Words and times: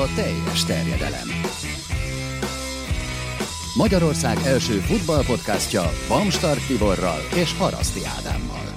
a 0.00 0.14
teljes 0.14 0.64
terjedelem. 0.64 1.28
Magyarország 3.76 4.36
első 4.46 4.72
futballpodcastja 4.72 5.82
Bamstart 6.08 6.66
Tiborral 6.66 7.20
és 7.34 7.56
Haraszti 7.58 8.00
Ádámmal. 8.18 8.68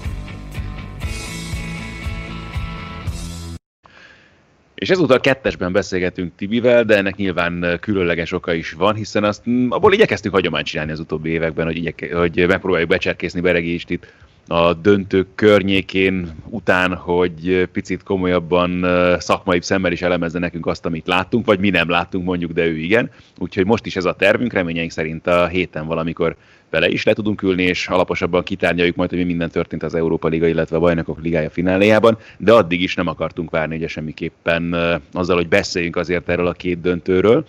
És 4.75 4.89
ezúttal 4.89 5.19
kettesben 5.19 5.71
beszélgetünk 5.71 6.35
Tibivel, 6.35 6.83
de 6.83 6.97
ennek 6.97 7.15
nyilván 7.15 7.77
különleges 7.81 8.31
oka 8.31 8.53
is 8.53 8.71
van, 8.71 8.95
hiszen 8.95 9.23
azt 9.23 9.43
abból 9.69 9.93
igyekeztünk 9.93 10.33
hagyományt 10.33 10.65
csinálni 10.65 10.91
az 10.91 10.99
utóbbi 10.99 11.29
években, 11.29 11.65
hogy, 11.65 11.77
igyek, 11.77 12.13
hogy 12.13 12.47
megpróbáljuk 12.47 12.89
becserkészni 12.89 13.41
Beregi 13.41 13.73
Istit 13.73 14.13
a 14.47 14.73
döntők 14.73 15.27
környékén 15.35 16.31
után, 16.49 16.95
hogy 16.95 17.67
picit 17.71 18.03
komolyabban 18.03 18.85
szakmai 19.19 19.61
szemmel 19.61 19.91
is 19.91 20.01
elemezze 20.01 20.39
nekünk 20.39 20.65
azt, 20.65 20.85
amit 20.85 21.07
láttunk, 21.07 21.45
vagy 21.45 21.59
mi 21.59 21.69
nem 21.69 21.89
láttunk 21.89 22.25
mondjuk, 22.25 22.51
de 22.51 22.65
ő 22.65 22.77
igen. 22.77 23.09
Úgyhogy 23.37 23.65
most 23.65 23.85
is 23.85 23.95
ez 23.95 24.05
a 24.05 24.13
tervünk, 24.13 24.53
reményeink 24.53 24.91
szerint 24.91 25.27
a 25.27 25.47
héten 25.47 25.85
valamikor 25.85 26.35
bele 26.69 26.89
is 26.89 27.03
le 27.03 27.13
tudunk 27.13 27.41
ülni, 27.41 27.63
és 27.63 27.87
alaposabban 27.87 28.43
kitárgyaljuk 28.43 28.95
majd, 28.95 29.09
hogy 29.09 29.19
mi 29.19 29.25
minden 29.25 29.49
történt 29.49 29.83
az 29.83 29.95
Európa 29.95 30.27
Liga, 30.27 30.47
illetve 30.47 30.75
a 30.75 30.79
Bajnokok 30.79 31.21
Ligája 31.21 31.49
fináléjában, 31.49 32.17
de 32.37 32.53
addig 32.53 32.81
is 32.81 32.95
nem 32.95 33.07
akartunk 33.07 33.49
várni, 33.49 33.75
ugye 33.75 33.87
semmiképpen 33.87 34.75
azzal, 35.11 35.35
hogy 35.35 35.47
beszéljünk 35.47 35.95
azért 35.95 36.29
erről 36.29 36.47
a 36.47 36.51
két 36.51 36.81
döntőről, 36.81 37.45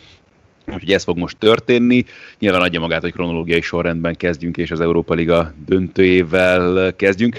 Úgyhogy 0.66 0.92
ez 0.92 1.04
fog 1.04 1.18
most 1.18 1.36
történni. 1.36 2.04
Nyilván 2.38 2.60
adja 2.60 2.80
magát, 2.80 3.00
hogy 3.00 3.12
kronológiai 3.12 3.60
sorrendben 3.60 4.16
kezdjünk, 4.16 4.56
és 4.56 4.70
az 4.70 4.80
Európa 4.80 5.14
Liga 5.14 5.52
döntőjével 5.66 6.97
kezdjünk. 6.97 7.36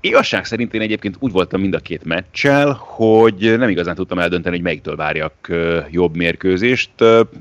Igazság 0.00 0.44
szerint 0.44 0.74
én 0.74 0.80
egyébként 0.80 1.16
úgy 1.18 1.32
voltam 1.32 1.60
mind 1.60 1.74
a 1.74 1.78
két 1.78 2.04
meccsel, 2.04 2.72
hogy 2.80 3.54
nem 3.58 3.68
igazán 3.68 3.94
tudtam 3.94 4.18
eldönteni, 4.18 4.54
hogy 4.54 4.64
melyiktől 4.64 4.96
várjak 4.96 5.52
jobb 5.90 6.16
mérkőzést. 6.16 6.90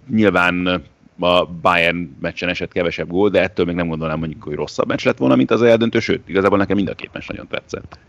Nyilván 0.09 0.83
a 1.19 1.45
Bayern 1.45 2.17
meccsen 2.21 2.49
esett 2.49 2.71
kevesebb 2.71 3.07
gól, 3.07 3.29
de 3.29 3.41
ettől 3.41 3.65
még 3.65 3.75
nem 3.75 3.87
gondolnám 3.87 4.19
mondjuk, 4.19 4.43
hogy 4.43 4.55
rosszabb 4.55 4.87
meccs 4.87 5.05
lett 5.05 5.17
volna, 5.17 5.35
mint 5.35 5.51
az 5.51 5.61
eldöntő, 5.61 5.99
sőt, 5.99 6.29
igazából 6.29 6.57
nekem 6.57 6.75
mind 6.75 6.89
a 6.89 6.95
két 6.95 7.09
meccs 7.13 7.27
nagyon 7.27 7.47
tetszett. 7.47 7.99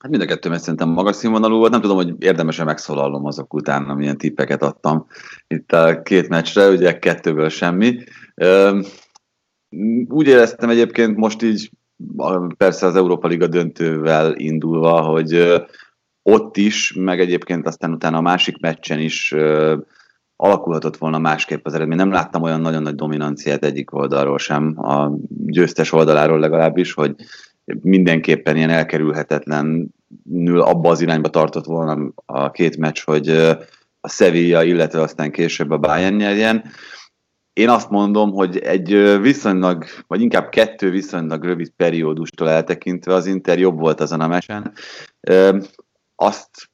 Hát 0.00 0.10
mind 0.10 0.22
a 0.22 0.26
kettő 0.26 0.48
mert 0.48 0.62
szerintem 0.62 0.88
magas 0.88 1.16
színvonalú 1.16 1.56
volt. 1.56 1.70
Nem 1.70 1.80
tudom, 1.80 1.96
hogy 1.96 2.14
érdemes-e 2.18 2.64
megszólalnom 2.64 3.24
azok 3.24 3.54
után, 3.54 3.84
amilyen 3.84 4.18
tippeket 4.18 4.62
adtam 4.62 5.06
itt 5.46 5.72
a 5.72 6.02
két 6.02 6.28
meccsre, 6.28 6.68
ugye 6.68 6.98
kettőből 6.98 7.48
semmi. 7.48 7.98
Úgy 10.08 10.26
éreztem 10.26 10.68
egyébként 10.68 11.16
most 11.16 11.42
így, 11.42 11.70
persze 12.56 12.86
az 12.86 12.96
Európa 12.96 13.28
Liga 13.28 13.46
döntővel 13.46 14.34
indulva, 14.36 15.00
hogy 15.00 15.62
ott 16.22 16.56
is, 16.56 16.92
meg 16.92 17.20
egyébként 17.20 17.66
aztán 17.66 17.92
utána 17.92 18.16
a 18.16 18.20
másik 18.20 18.60
meccsen 18.60 19.00
is 19.00 19.34
alakulhatott 20.36 20.96
volna 20.96 21.18
másképp 21.18 21.66
az 21.66 21.74
eredmény. 21.74 21.96
Nem 21.96 22.10
láttam 22.10 22.42
olyan 22.42 22.60
nagyon 22.60 22.82
nagy 22.82 22.94
dominanciát 22.94 23.64
egyik 23.64 23.94
oldalról 23.94 24.38
sem, 24.38 24.86
a 24.86 25.18
győztes 25.28 25.92
oldaláról 25.92 26.38
legalábbis, 26.38 26.92
hogy 26.92 27.14
mindenképpen 27.80 28.56
ilyen 28.56 28.70
elkerülhetetlenül 28.70 30.60
abba 30.60 30.90
az 30.90 31.00
irányba 31.00 31.28
tartott 31.28 31.64
volna 31.64 32.12
a 32.26 32.50
két 32.50 32.76
meccs, 32.76 33.00
hogy 33.04 33.28
a 34.00 34.08
Sevilla, 34.08 34.62
illetve 34.62 35.00
aztán 35.00 35.30
később 35.30 35.70
a 35.70 35.78
Bayern 35.78 36.14
nyerjen. 36.14 36.64
Én 37.52 37.68
azt 37.68 37.90
mondom, 37.90 38.32
hogy 38.32 38.58
egy 38.58 39.20
viszonylag, 39.20 39.84
vagy 40.06 40.20
inkább 40.20 40.48
kettő 40.48 40.90
viszonylag 40.90 41.44
rövid 41.44 41.68
periódustól 41.68 42.48
eltekintve 42.48 43.14
az 43.14 43.26
Inter 43.26 43.58
jobb 43.58 43.78
volt 43.78 44.00
azon 44.00 44.20
a 44.20 44.26
meccsen. 44.26 44.72
Azt, 46.14 46.70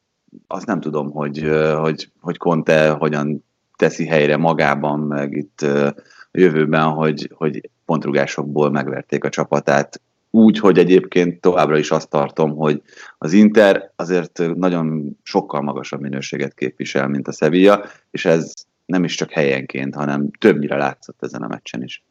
azt 0.47 0.66
nem 0.66 0.81
tudom, 0.81 1.10
hogy, 1.10 1.50
hogy, 1.76 2.08
hogy 2.20 2.36
Conte 2.36 2.91
hogyan 2.91 3.44
teszi 3.76 4.06
helyre 4.06 4.36
magában, 4.36 5.00
meg 5.00 5.32
itt 5.32 5.60
a 5.60 5.94
jövőben, 6.38 6.88
hogy, 6.88 7.31
hogy 7.34 7.70
pontrugásokból 7.84 8.70
megverték 8.70 9.25
a 9.25 9.28
csapatát 9.28 10.00
úgy, 10.34 10.59
hogy 10.59 10.78
egyébként 10.78 11.41
továbbra 11.41 11.78
is 11.78 11.91
azt 11.91 12.09
tartom, 12.10 12.56
hogy 12.56 12.82
az 13.19 13.32
Inter 13.32 13.93
azért 13.97 14.43
nagyon 14.54 15.19
sokkal 15.22 15.60
magasabb 15.60 16.00
minőséget 16.00 16.54
képvisel, 16.54 17.09
mint 17.09 17.28
a 17.28 17.32
Sevilla, 17.32 17.84
és 18.10 18.25
ez 18.25 18.53
nem 18.87 19.04
is 19.04 19.15
csak 19.15 19.31
helyenként, 19.31 19.94
hanem 19.94 20.31
többnyire 20.31 20.76
látszott 20.76 21.22
ezen 21.22 21.43
a 21.43 21.48
meccsen 21.48 21.82
is. 21.82 22.04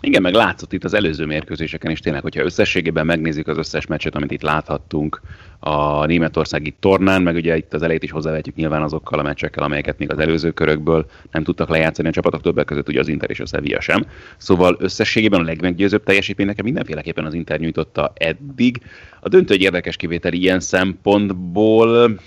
Igen, 0.00 0.22
meg 0.22 0.34
látszott 0.34 0.72
itt 0.72 0.84
az 0.84 0.94
előző 0.94 1.26
mérkőzéseken 1.26 1.90
is 1.90 2.00
tényleg, 2.00 2.22
hogyha 2.22 2.44
összességében 2.44 3.06
megnézzük 3.06 3.48
az 3.48 3.58
összes 3.58 3.86
meccset, 3.86 4.14
amit 4.14 4.30
itt 4.30 4.42
láthattunk 4.42 5.20
a 5.58 6.06
németországi 6.06 6.76
tornán, 6.80 7.22
meg 7.22 7.34
ugye 7.34 7.56
itt 7.56 7.74
az 7.74 7.82
elejét 7.82 8.02
is 8.02 8.10
hozzávetjük 8.10 8.54
nyilván 8.54 8.82
azokkal 8.82 9.18
a 9.18 9.22
meccsekkel, 9.22 9.62
amelyeket 9.62 9.98
még 9.98 10.12
az 10.12 10.18
előző 10.18 10.50
körökből 10.50 11.06
nem 11.30 11.44
tudtak 11.44 11.68
lejátszani 11.68 12.08
a 12.08 12.12
csapatok, 12.12 12.42
többek 12.42 12.64
között 12.64 12.88
ugye 12.88 13.00
az 13.00 13.08
Inter 13.08 13.30
és 13.30 13.40
a 13.40 13.46
Sevilla 13.46 13.80
sem. 13.80 14.06
Szóval 14.36 14.76
összességében 14.78 15.40
a 15.40 15.44
legmeggyőzőbb 15.44 16.02
teljesítmény 16.02 16.46
nekem 16.46 16.64
mindenféleképpen 16.64 17.24
az 17.24 17.34
Inter 17.34 17.60
nyújtotta 17.60 18.12
eddig. 18.14 18.80
A 19.20 19.28
döntő 19.28 19.54
egy 19.54 19.62
érdekes 19.62 19.96
kivétel 19.96 20.32
ilyen 20.32 20.60
szempontból, 20.60 22.18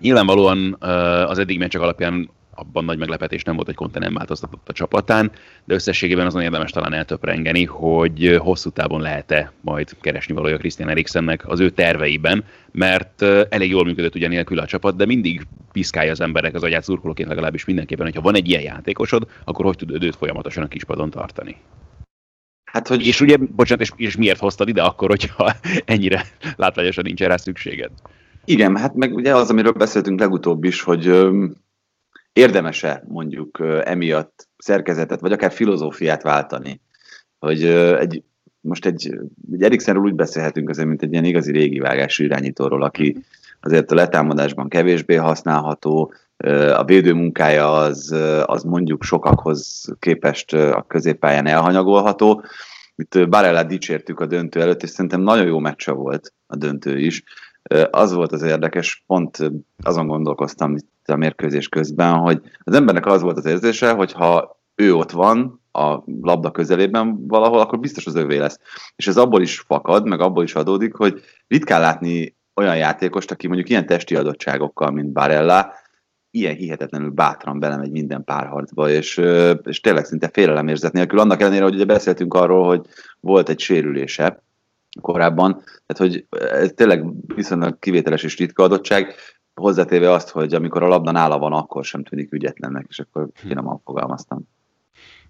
Nyilvánvalóan 0.00 0.76
az 1.26 1.38
eddig 1.38 1.58
meccsek 1.58 1.80
alapján 1.80 2.30
abban 2.60 2.84
nagy 2.84 2.98
meglepetés 2.98 3.42
nem 3.42 3.54
volt, 3.54 3.66
hogy 3.66 3.76
Conte 3.76 3.98
nem 3.98 4.14
változtatott 4.14 4.68
a 4.68 4.72
csapatán, 4.72 5.30
de 5.64 5.74
összességében 5.74 6.26
azon 6.26 6.42
érdemes 6.42 6.70
talán 6.70 6.92
eltöprengeni, 6.92 7.64
hogy 7.64 8.36
hosszú 8.38 8.70
távon 8.70 9.00
lehet-e 9.00 9.52
majd 9.60 9.96
keresni 10.00 10.34
valója 10.34 10.56
Christian 10.56 10.88
Eriksennek 10.88 11.48
az 11.48 11.60
ő 11.60 11.70
terveiben, 11.70 12.44
mert 12.72 13.22
elég 13.48 13.70
jól 13.70 13.84
működött 13.84 14.14
ugye 14.14 14.28
nélkül 14.28 14.58
a 14.58 14.66
csapat, 14.66 14.96
de 14.96 15.06
mindig 15.06 15.46
piszkálja 15.72 16.10
az 16.10 16.20
emberek 16.20 16.54
az 16.54 16.62
agyát 16.62 16.84
szurkolóként 16.84 17.28
legalábbis 17.28 17.64
mindenképpen, 17.64 18.04
hogyha 18.04 18.20
van 18.20 18.34
egy 18.34 18.48
ilyen 18.48 18.62
játékosod, 18.62 19.26
akkor 19.44 19.64
hogy 19.64 19.76
tud 19.76 20.02
őt 20.02 20.16
folyamatosan 20.16 20.62
a 20.62 20.68
kispadon 20.68 21.10
tartani. 21.10 21.56
Hát, 22.64 22.88
hogy... 22.88 23.06
És 23.06 23.20
ugye, 23.20 23.36
bocsánat, 23.36 23.84
és, 23.84 23.92
és 23.96 24.16
miért 24.16 24.38
hoztad 24.38 24.68
ide 24.68 24.82
akkor, 24.82 25.08
hogyha 25.08 25.52
ennyire 25.84 26.22
látványosan 26.56 27.04
nincs 27.04 27.20
rá 27.20 27.36
szükséged? 27.36 27.90
Igen, 28.44 28.76
hát 28.76 28.94
meg 28.94 29.14
ugye 29.14 29.36
az, 29.36 29.50
amiről 29.50 29.72
beszéltünk 29.72 30.20
legutóbb 30.20 30.64
is, 30.64 30.82
hogy 30.82 31.06
érdemese 32.32 33.04
mondjuk 33.08 33.58
emiatt 33.84 34.48
szerkezetet, 34.58 35.20
vagy 35.20 35.32
akár 35.32 35.52
filozófiát 35.52 36.22
váltani, 36.22 36.80
hogy 37.38 37.64
egy, 37.98 38.22
most 38.60 38.86
egy, 38.86 39.18
egy 39.52 39.62
Eriksenről 39.62 40.02
úgy 40.02 40.14
beszélhetünk 40.14 40.68
azért, 40.68 40.88
mint 40.88 41.02
egy 41.02 41.12
ilyen 41.12 41.24
igazi 41.24 41.52
régi 41.52 41.78
vágású 41.78 42.24
irányítóról, 42.24 42.82
aki 42.82 43.24
azért 43.60 43.90
a 43.90 43.94
letámadásban 43.94 44.68
kevésbé 44.68 45.14
használható, 45.14 46.12
a 46.76 46.84
védő 46.84 47.12
munkája 47.12 47.72
az, 47.72 48.16
az 48.44 48.62
mondjuk 48.62 49.02
sokakhoz 49.02 49.88
képest 49.98 50.52
a 50.52 50.84
középpályán 50.88 51.46
elhanyagolható. 51.46 52.44
Itt 52.96 53.28
Barella 53.28 53.62
dicsértük 53.62 54.20
a 54.20 54.26
döntő 54.26 54.60
előtt, 54.60 54.82
és 54.82 54.90
szerintem 54.90 55.20
nagyon 55.20 55.46
jó 55.46 55.58
meccse 55.58 55.92
volt 55.92 56.32
a 56.46 56.56
döntő 56.56 56.98
is. 56.98 57.22
Az 57.90 58.12
volt 58.12 58.32
az 58.32 58.42
érdekes, 58.42 59.04
pont 59.06 59.50
azon 59.82 60.06
gondolkoztam 60.06 60.76
itt 60.76 60.99
a 61.10 61.16
mérkőzés 61.16 61.68
közben, 61.68 62.14
hogy 62.14 62.40
az 62.64 62.74
embernek 62.74 63.06
az 63.06 63.22
volt 63.22 63.36
az 63.36 63.44
érzése, 63.44 63.92
hogy 63.92 64.12
ha 64.12 64.60
ő 64.74 64.94
ott 64.94 65.10
van 65.10 65.60
a 65.72 66.02
labda 66.20 66.50
közelében 66.50 67.26
valahol, 67.26 67.60
akkor 67.60 67.78
biztos 67.78 68.06
az 68.06 68.14
övé 68.14 68.36
lesz. 68.36 68.58
És 68.96 69.06
ez 69.06 69.16
abból 69.16 69.42
is 69.42 69.58
fakad, 69.58 70.08
meg 70.08 70.20
abból 70.20 70.42
is 70.42 70.54
adódik, 70.54 70.94
hogy 70.94 71.20
ritkán 71.48 71.80
látni 71.80 72.36
olyan 72.54 72.76
játékost, 72.76 73.30
aki 73.30 73.46
mondjuk 73.46 73.68
ilyen 73.68 73.86
testi 73.86 74.16
adottságokkal, 74.16 74.90
mint 74.90 75.12
Barella, 75.12 75.72
ilyen 76.30 76.54
hihetetlenül 76.54 77.10
bátran 77.10 77.58
belemegy 77.58 77.90
minden 77.90 78.24
párharcba, 78.24 78.90
és, 78.90 79.20
és 79.62 79.80
tényleg 79.80 80.04
szinte 80.04 80.30
félelemérzet 80.32 80.92
nélkül. 80.92 81.18
Annak 81.18 81.40
ellenére, 81.40 81.64
hogy 81.64 81.74
ugye 81.74 81.84
beszéltünk 81.84 82.34
arról, 82.34 82.66
hogy 82.66 82.86
volt 83.20 83.48
egy 83.48 83.60
sérülése 83.60 84.42
korábban, 85.00 85.62
tehát 85.86 85.96
hogy 85.96 86.26
ez 86.30 86.72
tényleg 86.74 87.04
viszonylag 87.34 87.78
kivételes 87.78 88.22
és 88.22 88.36
ritka 88.36 88.62
adottság, 88.62 89.14
hozzátéve 89.54 90.10
azt, 90.10 90.30
hogy 90.30 90.54
amikor 90.54 90.82
a 90.82 90.88
labda 90.88 91.10
nála 91.10 91.38
van, 91.38 91.52
akkor 91.52 91.84
sem 91.84 92.04
tűnik 92.04 92.32
ügyetlennek, 92.32 92.86
és 92.88 92.98
akkor 92.98 93.28
finoman 93.34 93.80
fogalmaztam. 93.84 94.48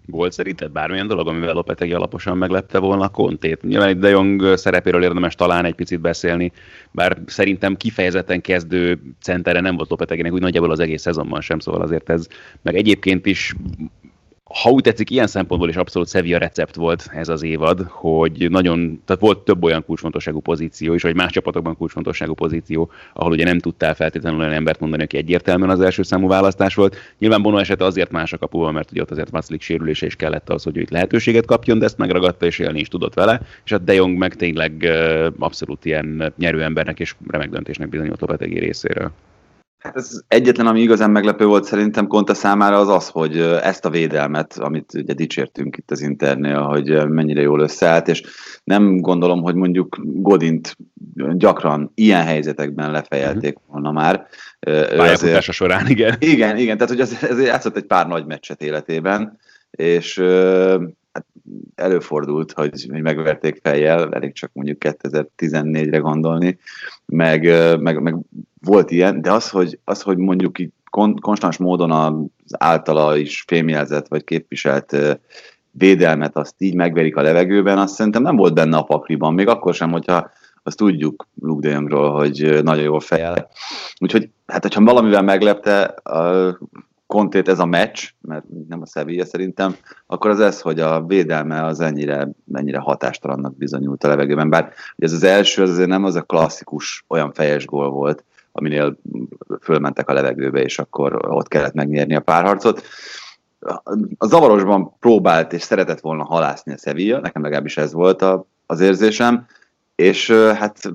Volt 0.05 0.31
szerinted 0.31 0.71
bármilyen 0.71 1.07
dolog, 1.07 1.27
amivel 1.27 1.53
Lopetegi 1.53 1.93
alaposan 1.93 2.37
meglepte 2.37 2.79
volna 2.79 3.03
a 3.03 3.09
kontét? 3.09 3.61
Nyilván 3.61 3.89
itt 3.89 3.99
De 3.99 4.09
Jong 4.09 4.57
szerepéről 4.57 5.03
érdemes 5.03 5.35
talán 5.35 5.65
egy 5.65 5.75
picit 5.75 5.99
beszélni, 5.99 6.51
bár 6.91 7.17
szerintem 7.25 7.75
kifejezetten 7.75 8.41
kezdő 8.41 9.01
centere 9.21 9.59
nem 9.59 9.75
volt 9.75 9.89
Lopeteginek 9.89 10.33
úgy 10.33 10.41
nagyjából 10.41 10.71
az 10.71 10.79
egész 10.79 11.01
szezonban 11.01 11.41
sem, 11.41 11.59
szóval 11.59 11.81
azért 11.81 12.09
ez, 12.09 12.27
meg 12.61 12.75
egyébként 12.75 13.25
is 13.25 13.55
ha 14.53 14.69
úgy 14.69 14.83
tetszik, 14.83 15.09
ilyen 15.09 15.27
szempontból 15.27 15.69
is 15.69 15.75
abszolút 15.75 16.09
Sevilla 16.09 16.37
recept 16.37 16.75
volt 16.75 17.09
ez 17.13 17.29
az 17.29 17.43
évad, 17.43 17.85
hogy 17.87 18.49
nagyon, 18.49 19.01
tehát 19.05 19.21
volt 19.21 19.39
több 19.39 19.63
olyan 19.63 19.85
kulcsfontosságú 19.85 20.39
pozíció 20.39 20.93
is, 20.93 21.01
vagy 21.01 21.15
más 21.15 21.31
csapatokban 21.31 21.77
kulcsfontosságú 21.77 22.33
pozíció, 22.33 22.91
ahol 23.13 23.31
ugye 23.31 23.43
nem 23.43 23.59
tudtál 23.59 23.95
feltétlenül 23.95 24.39
olyan 24.39 24.51
embert 24.51 24.79
mondani, 24.79 25.03
aki 25.03 25.17
egyértelműen 25.17 25.69
az 25.69 25.81
első 25.81 26.03
számú 26.03 26.27
választás 26.27 26.75
volt. 26.75 26.95
Nyilván 27.17 27.41
Bono 27.41 27.57
esete 27.57 27.85
azért 27.85 28.11
más 28.11 28.33
a 28.33 28.37
kapuval, 28.37 28.71
mert 28.71 28.91
ugye 28.91 29.01
ott 29.01 29.11
azért 29.11 29.29
Vaszlik 29.29 29.61
sérülése 29.61 30.05
is 30.05 30.15
kellett 30.15 30.49
az, 30.49 30.63
hogy 30.63 30.77
ő 30.77 30.81
itt 30.81 30.89
lehetőséget 30.89 31.45
kapjon, 31.45 31.79
de 31.79 31.85
ezt 31.85 31.97
megragadta 31.97 32.45
és 32.45 32.59
élni 32.59 32.79
is 32.79 32.87
tudott 32.87 33.13
vele, 33.13 33.41
és 33.65 33.71
a 33.71 33.77
De 33.77 33.93
Jong 33.93 34.17
meg 34.17 34.35
tényleg 34.35 34.89
abszolút 35.39 35.85
ilyen 35.85 36.33
nyerő 36.37 36.63
embernek 36.63 36.99
és 36.99 37.15
remek 37.27 37.49
döntésnek 37.49 37.89
bizonyult 37.89 38.21
Lopetegi 38.21 38.59
részéről. 38.59 39.11
Hát 39.81 39.95
ez 39.95 40.21
egyetlen, 40.27 40.67
ami 40.67 40.81
igazán 40.81 41.11
meglepő 41.11 41.45
volt 41.45 41.63
szerintem 41.63 42.07
Konta 42.07 42.33
számára 42.33 42.79
az 42.79 42.87
az, 42.87 43.09
hogy 43.09 43.37
ezt 43.39 43.85
a 43.85 43.89
védelmet, 43.89 44.57
amit 44.57 44.93
ugye 44.93 45.13
dicsértünk 45.13 45.77
itt 45.77 45.91
az 45.91 46.01
Internél, 46.01 46.61
hogy 46.61 47.07
mennyire 47.07 47.41
jól 47.41 47.59
összeállt, 47.59 48.07
és 48.07 48.23
nem 48.63 48.97
gondolom, 48.97 49.41
hogy 49.41 49.55
mondjuk 49.55 49.97
Godint 50.03 50.77
gyakran 51.33 51.91
ilyen 51.95 52.23
helyzetekben 52.23 52.91
lefejelték 52.91 53.53
mhm. 53.53 53.71
volna 53.71 53.91
már. 53.91 54.27
Pályafutása 54.95 55.51
során, 55.51 55.87
igen. 55.87 56.15
Igen, 56.19 56.57
igen, 56.57 56.77
tehát 56.77 56.91
hogy 56.91 57.01
az, 57.01 57.23
ez 57.23 57.41
játszott 57.41 57.77
egy 57.77 57.85
pár 57.85 58.07
nagy 58.07 58.25
meccset 58.25 58.61
életében, 58.61 59.39
és 59.71 60.19
hát 61.11 61.25
előfordult, 61.75 62.51
hogy, 62.51 62.85
hogy 62.89 63.01
megverték 63.01 63.59
fejjel, 63.63 64.13
elég 64.13 64.33
csak 64.33 64.49
mondjuk 64.53 64.77
2014-re 64.79 65.97
gondolni, 65.97 66.57
meg, 67.05 67.41
meg, 67.79 68.01
meg 68.01 68.15
volt 68.61 68.91
ilyen, 68.91 69.21
de 69.21 69.31
az, 69.31 69.49
hogy, 69.49 69.79
az, 69.83 70.01
hogy 70.01 70.17
mondjuk 70.17 70.59
itt 70.59 70.75
kon, 70.89 71.15
konstans 71.15 71.57
módon 71.57 71.91
az 71.91 72.55
általa 72.57 73.17
is 73.17 73.43
fémjelzett 73.47 74.07
vagy 74.07 74.23
képviselt 74.23 74.97
védelmet, 75.71 76.35
azt 76.37 76.55
így 76.57 76.75
megverik 76.75 77.15
a 77.15 77.21
levegőben, 77.21 77.77
azt 77.77 77.93
szerintem 77.93 78.21
nem 78.21 78.35
volt 78.35 78.53
benne 78.53 78.77
a 78.77 78.83
pakliban, 78.83 79.33
még 79.33 79.47
akkor 79.47 79.73
sem, 79.73 79.91
hogyha 79.91 80.31
azt 80.63 80.77
tudjuk 80.77 81.27
Luke 81.41 81.67
de 81.67 81.73
Jongról, 81.73 82.11
hogy 82.11 82.59
nagyon 82.63 82.83
jól 82.83 82.99
fejel. 82.99 83.49
Úgyhogy, 83.99 84.29
hát 84.47 84.61
hogyha 84.61 84.83
valamivel 84.83 85.21
meglepte, 85.21 85.95
kontét 87.07 87.47
ez 87.47 87.59
a 87.59 87.65
meccs, 87.65 88.09
mert 88.21 88.43
nem 88.67 88.81
a 88.81 88.85
Sevilla 88.85 89.25
szerintem, 89.25 89.75
akkor 90.07 90.29
az 90.29 90.39
ez, 90.39 90.61
hogy 90.61 90.79
a 90.79 91.05
védelme 91.05 91.63
az 91.63 91.79
ennyire, 91.79 92.29
ennyire 92.53 92.79
hatástalannak 92.79 93.57
bizonyult 93.57 94.03
a 94.03 94.07
levegőben. 94.07 94.49
Bár 94.49 94.73
ez 94.97 95.13
az 95.13 95.23
első, 95.23 95.61
az 95.61 95.69
azért 95.69 95.89
nem 95.89 96.03
az 96.03 96.15
a 96.15 96.21
klasszikus 96.21 97.05
olyan 97.07 97.33
fejes 97.33 97.65
gól 97.65 97.89
volt, 97.89 98.23
aminél 98.51 98.97
fölmentek 99.61 100.09
a 100.09 100.13
levegőbe, 100.13 100.61
és 100.61 100.79
akkor 100.79 101.19
ott 101.27 101.47
kellett 101.47 101.73
megnyerni 101.73 102.15
a 102.15 102.19
párharcot. 102.19 102.83
A 104.17 104.27
zavarosban 104.27 104.93
próbált 104.99 105.53
és 105.53 105.61
szeretett 105.61 105.99
volna 105.99 106.23
halászni 106.23 106.73
a 106.73 106.77
Sevilla, 106.77 107.19
nekem 107.19 107.41
legalábbis 107.41 107.77
ez 107.77 107.93
volt 107.93 108.21
a, 108.21 108.45
az 108.65 108.79
érzésem, 108.79 109.45
és 109.95 110.31
hát 110.31 110.91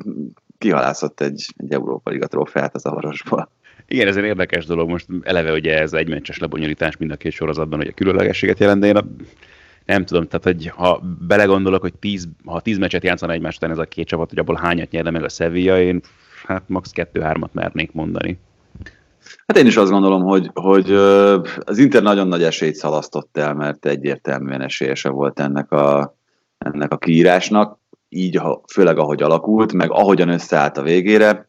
kihalászott 0.58 1.20
egy, 1.20 1.46
egy 1.56 1.72
Európa 1.72 2.10
Liga 2.10 2.26
trófeát 2.26 2.74
a 2.74 2.78
zavarosból. 2.78 3.50
Igen, 3.88 4.08
ez 4.08 4.16
egy 4.16 4.24
érdekes 4.24 4.66
dolog. 4.66 4.88
Most 4.88 5.06
eleve 5.22 5.52
ugye 5.52 5.80
ez 5.80 5.92
egy 5.92 6.08
meccses 6.08 6.38
lebonyolítás 6.38 6.96
mind 6.96 7.10
a 7.10 7.16
két 7.16 7.32
sorozatban, 7.32 7.78
hogy 7.78 7.88
a 7.88 7.94
különlegességet 7.94 8.58
jelent, 8.58 8.80
de 8.80 8.86
én 8.86 8.96
a, 8.96 9.04
nem 9.84 10.04
tudom, 10.04 10.26
tehát 10.26 10.44
hogy 10.44 10.66
ha 10.66 11.00
belegondolok, 11.26 11.80
hogy 11.80 11.94
tíz, 11.94 12.28
ha 12.44 12.60
tíz 12.60 12.78
meccset 12.78 13.04
játszana 13.04 13.32
egymás 13.32 13.56
után 13.56 13.70
ez 13.70 13.78
a 13.78 13.84
két 13.84 14.06
csapat, 14.06 14.28
hogy 14.28 14.38
abból 14.38 14.56
hányat 14.56 14.90
nyerne 14.90 15.10
meg 15.10 15.24
a 15.24 15.28
Sevilla, 15.28 15.80
én 15.80 16.00
hát 16.46 16.62
max. 16.66 16.90
kettő-hármat 16.90 17.54
mernék 17.54 17.92
mondani. 17.92 18.38
Hát 19.46 19.58
én 19.58 19.66
is 19.66 19.76
azt 19.76 19.90
gondolom, 19.90 20.22
hogy, 20.22 20.50
hogy 20.54 20.92
az 21.64 21.78
Inter 21.78 22.02
nagyon 22.02 22.28
nagy 22.28 22.42
esélyt 22.42 22.74
szalasztott 22.74 23.36
el, 23.36 23.54
mert 23.54 23.86
egyértelműen 23.86 24.60
esélyese 24.60 25.08
volt 25.08 25.40
ennek 25.40 25.72
a, 25.72 26.16
ennek 26.58 26.92
a 26.92 26.98
kiírásnak, 26.98 27.78
így 28.08 28.40
főleg 28.72 28.98
ahogy 28.98 29.22
alakult, 29.22 29.72
meg 29.72 29.90
ahogyan 29.90 30.28
összeállt 30.28 30.78
a 30.78 30.82
végére. 30.82 31.48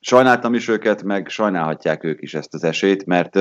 Sajnáltam 0.00 0.54
is 0.54 0.68
őket, 0.68 1.02
meg 1.02 1.28
sajnálhatják 1.28 2.04
ők 2.04 2.22
is 2.22 2.34
ezt 2.34 2.54
az 2.54 2.64
esélyt, 2.64 3.06
mert 3.06 3.36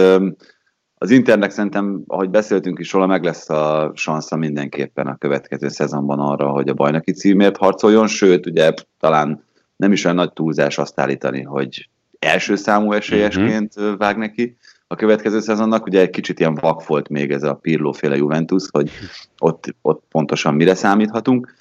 az 0.96 1.10
Internek 1.10 1.52
szerintem, 1.52 2.04
ahogy 2.08 2.30
beszéltünk 2.30 2.80
is 2.80 2.92
róla, 2.92 3.06
meg 3.06 3.24
lesz 3.24 3.50
a 3.50 3.92
sansza 3.96 4.36
mindenképpen 4.36 5.08
a 5.08 5.16
következő 5.16 5.68
szezonban 5.68 6.20
arra, 6.20 6.50
hogy 6.50 6.70
a 6.70 6.74
bajnoki 6.74 7.12
címért 7.12 7.58
harcoljon, 7.58 8.08
sőt, 8.08 8.46
ugye 8.46 8.74
talán 9.00 9.44
nem 9.82 9.92
is 9.92 10.04
olyan 10.04 10.18
nagy 10.18 10.34
túlzás 10.34 10.78
azt 10.78 11.00
állítani, 11.00 11.42
hogy 11.42 11.90
első 12.20 12.56
számú 12.56 12.92
esélyesként 12.92 13.74
uh-huh. 13.76 13.98
vág 13.98 14.18
neki 14.18 14.58
a 14.88 14.96
következő 14.96 15.40
szezonnak. 15.40 15.86
Ugye 15.86 16.00
egy 16.00 16.10
kicsit 16.10 16.40
ilyen 16.40 16.56
vak 16.56 16.88
volt 16.88 17.10
még 17.10 17.32
ez 17.32 17.44
a 17.44 17.54
Pirlo 17.54 17.92
féle 17.92 18.16
Juventus, 18.16 18.68
hogy 18.72 18.92
ott, 19.38 19.76
ott 19.82 20.04
pontosan 20.10 20.54
mire 20.54 20.76
számíthatunk. 20.76 21.56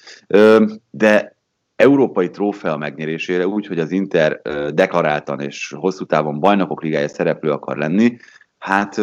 De 0.89 1.35
európai 1.75 2.29
trófea 2.29 2.77
megnyerésére 2.77 3.47
úgy, 3.47 3.67
hogy 3.67 3.79
az 3.79 3.91
Inter 3.91 4.41
deklaráltan 4.73 5.39
és 5.39 5.75
hosszú 5.77 6.05
távon 6.05 6.39
bajnokok 6.39 6.83
ligája 6.83 7.07
szereplő 7.07 7.51
akar 7.51 7.77
lenni, 7.77 8.17
hát 8.57 9.01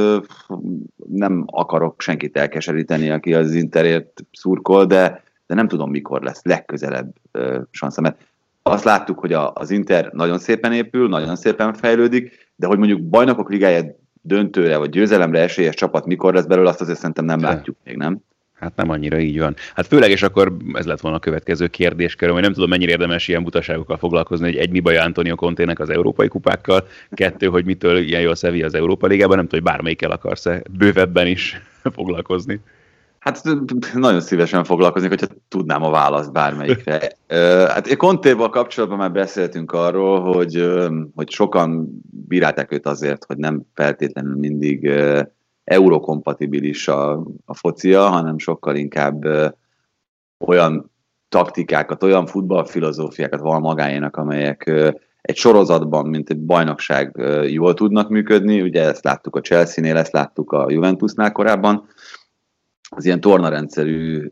nem 1.09 1.45
akarok 1.47 2.01
senkit 2.01 2.37
elkeseríteni, 2.37 3.11
aki 3.11 3.35
az 3.35 3.55
Interért 3.55 4.25
szurkol, 4.33 4.85
de, 4.85 5.23
de 5.47 5.55
nem 5.55 5.69
tudom, 5.69 5.91
mikor 5.91 6.23
lesz 6.23 6.45
legközelebb 6.45 7.15
sansza, 7.71 8.01
mert 8.01 8.28
azt 8.69 8.85
láttuk, 8.85 9.19
hogy 9.19 9.33
a, 9.33 9.53
az 9.55 9.71
Inter 9.71 10.11
nagyon 10.13 10.39
szépen 10.39 10.73
épül, 10.73 11.09
nagyon 11.09 11.37
szépen 11.37 11.75
fejlődik, 11.75 12.53
de 12.57 12.67
hogy 12.67 12.79
mondjuk 12.79 13.03
bajnokok 13.03 13.51
ligája 13.51 13.83
döntőre 14.23 14.77
vagy 14.77 14.91
győzelemre 14.91 15.41
esélyes 15.41 15.75
csapat 15.75 16.07
mikor 16.07 16.35
lesz 16.35 16.45
belőle, 16.45 16.69
azt 16.69 16.81
azért 16.81 16.99
szerintem 16.99 17.25
nem 17.25 17.41
látjuk 17.41 17.77
még, 17.85 17.97
nem? 17.97 18.21
Hát 18.61 18.77
nem 18.77 18.91
annyira 18.91 19.19
így 19.19 19.39
van. 19.39 19.57
Hát 19.75 19.87
főleg, 19.87 20.11
és 20.11 20.23
akkor 20.23 20.57
ez 20.73 20.87
lett 20.87 21.01
volna 21.01 21.17
a 21.17 21.21
következő 21.21 21.67
kérdéskör, 21.67 22.31
hogy 22.31 22.43
nem 22.43 22.53
tudom, 22.53 22.69
mennyire 22.69 22.91
érdemes 22.91 23.29
ilyen 23.29 23.43
butaságokkal 23.43 23.97
foglalkozni, 23.97 24.47
hogy 24.47 24.57
egy 24.57 24.71
mi 24.71 24.81
baj 24.81 24.97
Antonio 24.97 25.35
Contének 25.35 25.79
az 25.79 25.91
európai 25.91 26.29
kupákkal, 26.29 26.87
kettő, 27.11 27.47
hogy 27.47 27.65
mitől 27.65 27.99
ilyen 27.99 28.21
jól 28.21 28.35
szevi 28.35 28.63
az 28.63 28.75
Európa 28.75 29.07
Ligában, 29.07 29.37
nem 29.37 29.47
tudom, 29.47 29.61
hogy 29.61 29.73
bármelyikkel 29.73 30.11
akarsz-e 30.11 30.63
bővebben 30.71 31.27
is 31.27 31.61
foglalkozni. 31.97 32.61
Hát 33.19 33.43
nagyon 33.95 34.21
szívesen 34.21 34.65
foglalkoznék, 34.65 35.11
hogyha 35.11 35.35
tudnám 35.49 35.83
a 35.83 35.91
választ 35.91 36.33
bármelyikre. 36.33 37.13
hát 37.73 37.97
Contéval 37.97 38.51
kapcsolatban 38.51 38.99
már 38.99 39.13
beszéltünk 39.13 39.73
arról, 39.73 40.21
hogy, 40.21 40.79
hogy 41.15 41.31
sokan 41.31 41.89
bírálták 42.29 42.73
őt 42.73 42.87
azért, 42.87 43.25
hogy 43.25 43.37
nem 43.37 43.63
feltétlenül 43.75 44.37
mindig 44.37 44.91
eurokompatibilis 45.65 46.89
a, 46.89 47.13
a 47.45 47.55
focia, 47.55 48.09
hanem 48.09 48.39
sokkal 48.39 48.77
inkább 48.77 49.25
olyan 50.39 50.91
taktikákat, 51.29 52.03
olyan 52.03 52.27
futballfilozófiákat 52.27 53.41
van 53.41 53.61
magáénak, 53.61 54.17
amelyek 54.17 54.73
egy 55.21 55.37
sorozatban, 55.37 56.07
mint 56.07 56.31
egy 56.31 56.39
bajnokság 56.39 57.23
jól 57.47 57.75
tudnak 57.75 58.09
működni. 58.09 58.63
Ugye 58.63 58.83
ezt 58.83 59.05
láttuk 59.05 59.37
a 59.37 59.41
Chelsea-nél, 59.41 59.97
ezt 59.97 60.13
láttuk 60.13 60.53
a 60.53 60.71
Juventusnál 60.71 61.33
korábban. 61.33 61.89
Az 62.89 63.05
ilyen 63.05 63.21
tornarendszerű 63.21 64.29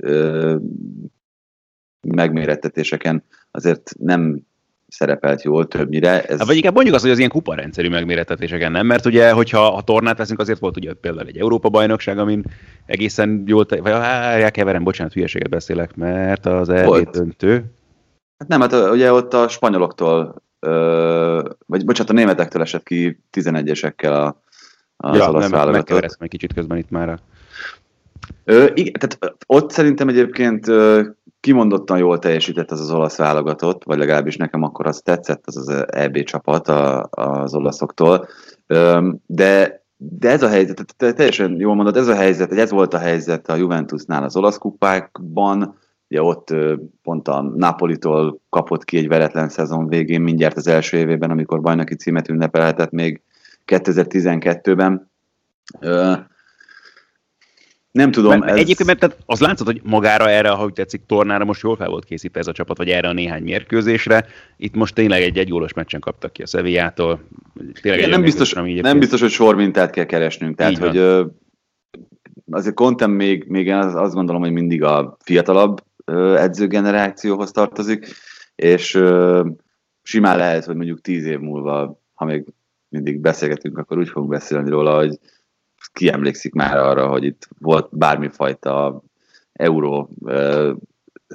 megmérettetéseken 2.00 3.25
azért 3.50 3.92
nem 3.99 4.47
szerepelt 4.88 5.42
jól 5.42 5.66
többnyire. 5.69 6.23
Ez... 6.23 6.38
Hát, 6.38 6.47
vagy 6.47 6.57
inkább 6.57 6.75
mondjuk 6.75 6.95
azt, 6.95 7.04
hogy 7.04 7.12
az 7.12 7.19
ilyen 7.19 7.30
kuparendszerű 7.30 7.88
megméretetéseken 7.88 8.73
nem, 8.73 8.87
mert 8.87 9.07
ugye, 9.07 9.33
hogyha 9.33 9.66
a 9.66 9.83
tornát 9.83 10.19
veszünk, 10.19 10.40
azért 10.40 10.59
volt 10.59 10.76
ugye 10.76 10.92
például 10.92 11.26
egy 11.26 11.38
Európa-bajnokság, 11.38 12.19
amin 12.19 12.42
egészen 12.87 13.42
jól, 13.47 13.66
te... 13.66 13.80
vagy 13.80 13.92
elkeverem, 13.92 14.85
bocsánat, 14.85 15.12
hülyeséget 15.12 15.50
beszélek, 15.50 15.97
mert 15.97 16.47
az 16.47 16.69
EB 16.69 17.11
döntő. 17.11 17.64
Hát 18.38 18.49
nem, 18.49 18.61
hát 18.61 18.73
ugye 18.73 19.12
ott 19.12 19.35
a 19.35 19.49
spanyoloktól, 19.49 20.42
ö, 20.59 21.49
vagy 21.66 21.85
bocsánat, 21.85 22.11
a 22.12 22.14
németektől 22.14 22.62
esett 22.62 22.83
ki 22.83 23.21
11-esekkel 23.33 24.12
a, 24.12 24.42
az 24.97 25.16
ja, 25.16 25.28
olasz 25.28 25.50
nem, 25.50 26.02
egy 26.19 26.28
kicsit 26.28 26.52
közben 26.54 26.78
itt 26.78 26.90
már 26.90 27.09
a... 27.09 27.19
Ö, 28.44 28.66
igen, 28.75 28.92
tehát 28.92 29.37
ott 29.46 29.70
szerintem 29.70 30.08
egyébként 30.08 30.66
kimondottan 31.40 31.99
jól 31.99 32.18
teljesített 32.18 32.70
az 32.70 32.80
az 32.80 32.92
olasz 32.92 33.16
válogatott, 33.16 33.85
vagy 33.85 33.99
legalábbis 33.99 34.37
nekem 34.37 34.62
akkor 34.62 34.87
az 34.87 35.00
tetszett 35.00 35.42
az 35.46 35.56
az 35.56 35.85
EB 35.92 36.23
csapat 36.23 36.68
a, 36.68 37.08
az 37.11 37.54
olaszoktól, 37.54 38.28
de 39.26 39.85
de 39.99 40.30
ez 40.30 40.42
a 40.42 40.49
helyzet, 40.49 40.94
teljesen 40.96 41.56
jól 41.58 41.75
mondod, 41.75 41.96
ez 41.96 42.08
a 42.08 42.14
helyzet, 42.14 42.52
ez 42.52 42.70
volt 42.70 42.94
a 42.94 42.99
helyzet 42.99 43.49
a 43.49 43.54
Juventusnál 43.54 44.23
az 44.23 44.37
olasz 44.37 44.58
kupákban, 44.58 45.78
ugye 46.08 46.23
ott 46.23 46.54
pont 47.02 47.28
a 47.28 47.42
Napolitól 47.42 48.40
kapott 48.49 48.85
ki 48.85 48.96
egy 48.96 49.08
veretlen 49.08 49.49
szezon 49.49 49.88
végén, 49.88 50.20
mindjárt 50.20 50.56
az 50.56 50.66
első 50.66 50.96
évében, 50.96 51.30
amikor 51.30 51.61
bajnoki 51.61 51.94
címet 51.94 52.28
ünnepelhetett 52.28 52.90
még 52.90 53.23
2012-ben. 53.66 55.11
Nem 57.97 58.11
tudom. 58.11 58.38
Mert 58.38 58.53
ez... 58.53 58.57
Egyébként, 58.59 59.00
mert 59.00 59.17
az 59.26 59.41
látszott, 59.41 59.67
hogy 59.67 59.81
magára 59.85 60.31
erre, 60.31 60.50
ahogy 60.50 60.73
tetszik, 60.73 61.07
tornára 61.07 61.45
most 61.45 61.62
jól 61.62 61.76
fel 61.76 61.88
volt 61.88 62.05
készítve 62.05 62.41
ez 62.41 62.47
a 62.47 62.53
csapat, 62.53 62.76
vagy 62.76 62.88
erre 62.88 63.09
a 63.09 63.12
néhány 63.12 63.43
mérkőzésre. 63.43 64.26
Itt 64.57 64.75
most 64.75 64.95
tényleg 64.95 65.23
egy 65.23 65.38
egygólos 65.38 65.73
meccsen 65.73 66.00
kaptak 66.00 66.33
ki 66.33 66.43
a 66.43 66.47
Szevijától. 66.47 67.21
Tényleg 67.83 68.09
nem, 68.09 68.23
biztos, 68.23 68.53
nem 68.53 68.99
biztos, 68.99 69.21
hogy 69.21 69.31
sormintát 69.31 69.91
kell 69.91 70.05
keresnünk. 70.05 70.57
Tehát, 70.57 70.79
hogy 70.79 70.97
ö, 70.97 71.25
azért 72.50 72.75
Contem 72.75 73.11
még, 73.11 73.45
még 73.49 73.67
én 73.67 73.75
azt 73.75 74.15
gondolom, 74.15 74.43
hogy 74.43 74.53
mindig 74.53 74.83
a 74.83 75.17
fiatalabb 75.25 75.83
edzőgenerációhoz 76.37 77.50
tartozik, 77.50 78.07
és 78.55 78.99
simán 80.03 80.37
lehet, 80.37 80.65
hogy 80.65 80.76
mondjuk 80.76 81.00
tíz 81.00 81.25
év 81.25 81.38
múlva, 81.38 82.00
ha 82.15 82.25
még 82.25 82.45
mindig 82.88 83.21
beszélgetünk, 83.21 83.79
akkor 83.79 83.99
úgy 83.99 84.09
fogunk 84.09 84.31
beszélni 84.31 84.71
róla, 84.71 84.97
hogy 84.97 85.19
ki 85.97 86.12
emlékszik 86.12 86.53
már 86.53 86.76
arra, 86.76 87.09
hogy 87.09 87.25
itt 87.25 87.49
volt 87.59 87.88
bármifajta 87.91 89.03
euró 89.53 90.11
uh, 90.19 90.71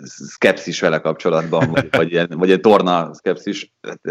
szkepszis 0.04 0.80
vele 0.80 1.00
kapcsolatban, 1.00 1.70
vagy, 1.72 1.88
vagy, 1.92 2.48
ilyen 2.48 2.62
torna 2.62 3.14
szkepszis. 3.14 3.74
Hát, 3.82 4.02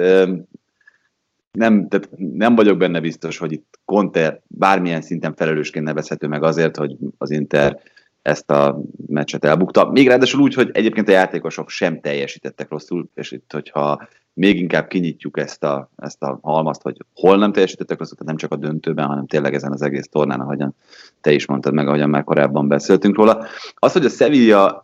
nem, 1.51 1.89
tehát 1.89 2.09
nem 2.17 2.55
vagyok 2.55 2.79
benne 2.79 3.01
biztos, 3.01 3.39
hogy 3.39 3.53
itt 3.53 3.79
Conte 3.85 4.43
bármilyen 4.47 5.03
szinten 5.03 5.35
felelősként 5.35 5.85
nevezhető 5.85 6.27
meg 6.27 6.43
azért, 6.43 6.77
hogy 6.77 6.97
az 7.19 7.31
Inter 7.31 7.81
ezt 8.23 8.51
a 8.51 8.81
meccset 9.07 9.45
elbukta. 9.45 9.91
Még 9.91 10.09
ráadásul 10.09 10.41
úgy, 10.41 10.55
hogy 10.55 10.71
egyébként 10.73 11.09
a 11.09 11.13
játékosok 11.13 11.69
sem 11.69 12.01
teljesítettek 12.01 12.69
rosszul, 12.69 13.09
és 13.15 13.31
itt, 13.31 13.53
hogyha 13.53 14.09
még 14.35 14.61
inkább 14.61 14.87
kinyitjuk 14.87 15.39
ezt 15.39 15.65
a, 15.65 15.91
ezt 15.97 16.23
a 16.23 16.39
halmazt, 16.43 16.83
hogy 16.83 16.97
hol 17.15 17.37
nem 17.37 17.53
teljesítettek 17.53 17.99
rosszul, 17.99 18.17
nem 18.25 18.37
csak 18.37 18.53
a 18.53 18.57
döntőben, 18.57 19.07
hanem 19.07 19.27
tényleg 19.27 19.55
ezen 19.55 19.73
az 19.73 19.83
egész 19.83 20.09
tornán, 20.09 20.41
ahogyan 20.41 20.75
te 21.21 21.33
is 21.33 21.47
mondtad 21.47 21.73
meg, 21.73 21.87
ahogyan 21.89 22.11
már 22.11 22.25
korábban 22.25 22.69
beszéltünk 22.69 23.17
róla. 23.17 23.45
Az, 23.75 23.93
hogy 23.93 24.05
a 24.05 24.09
Sevilla 24.09 24.81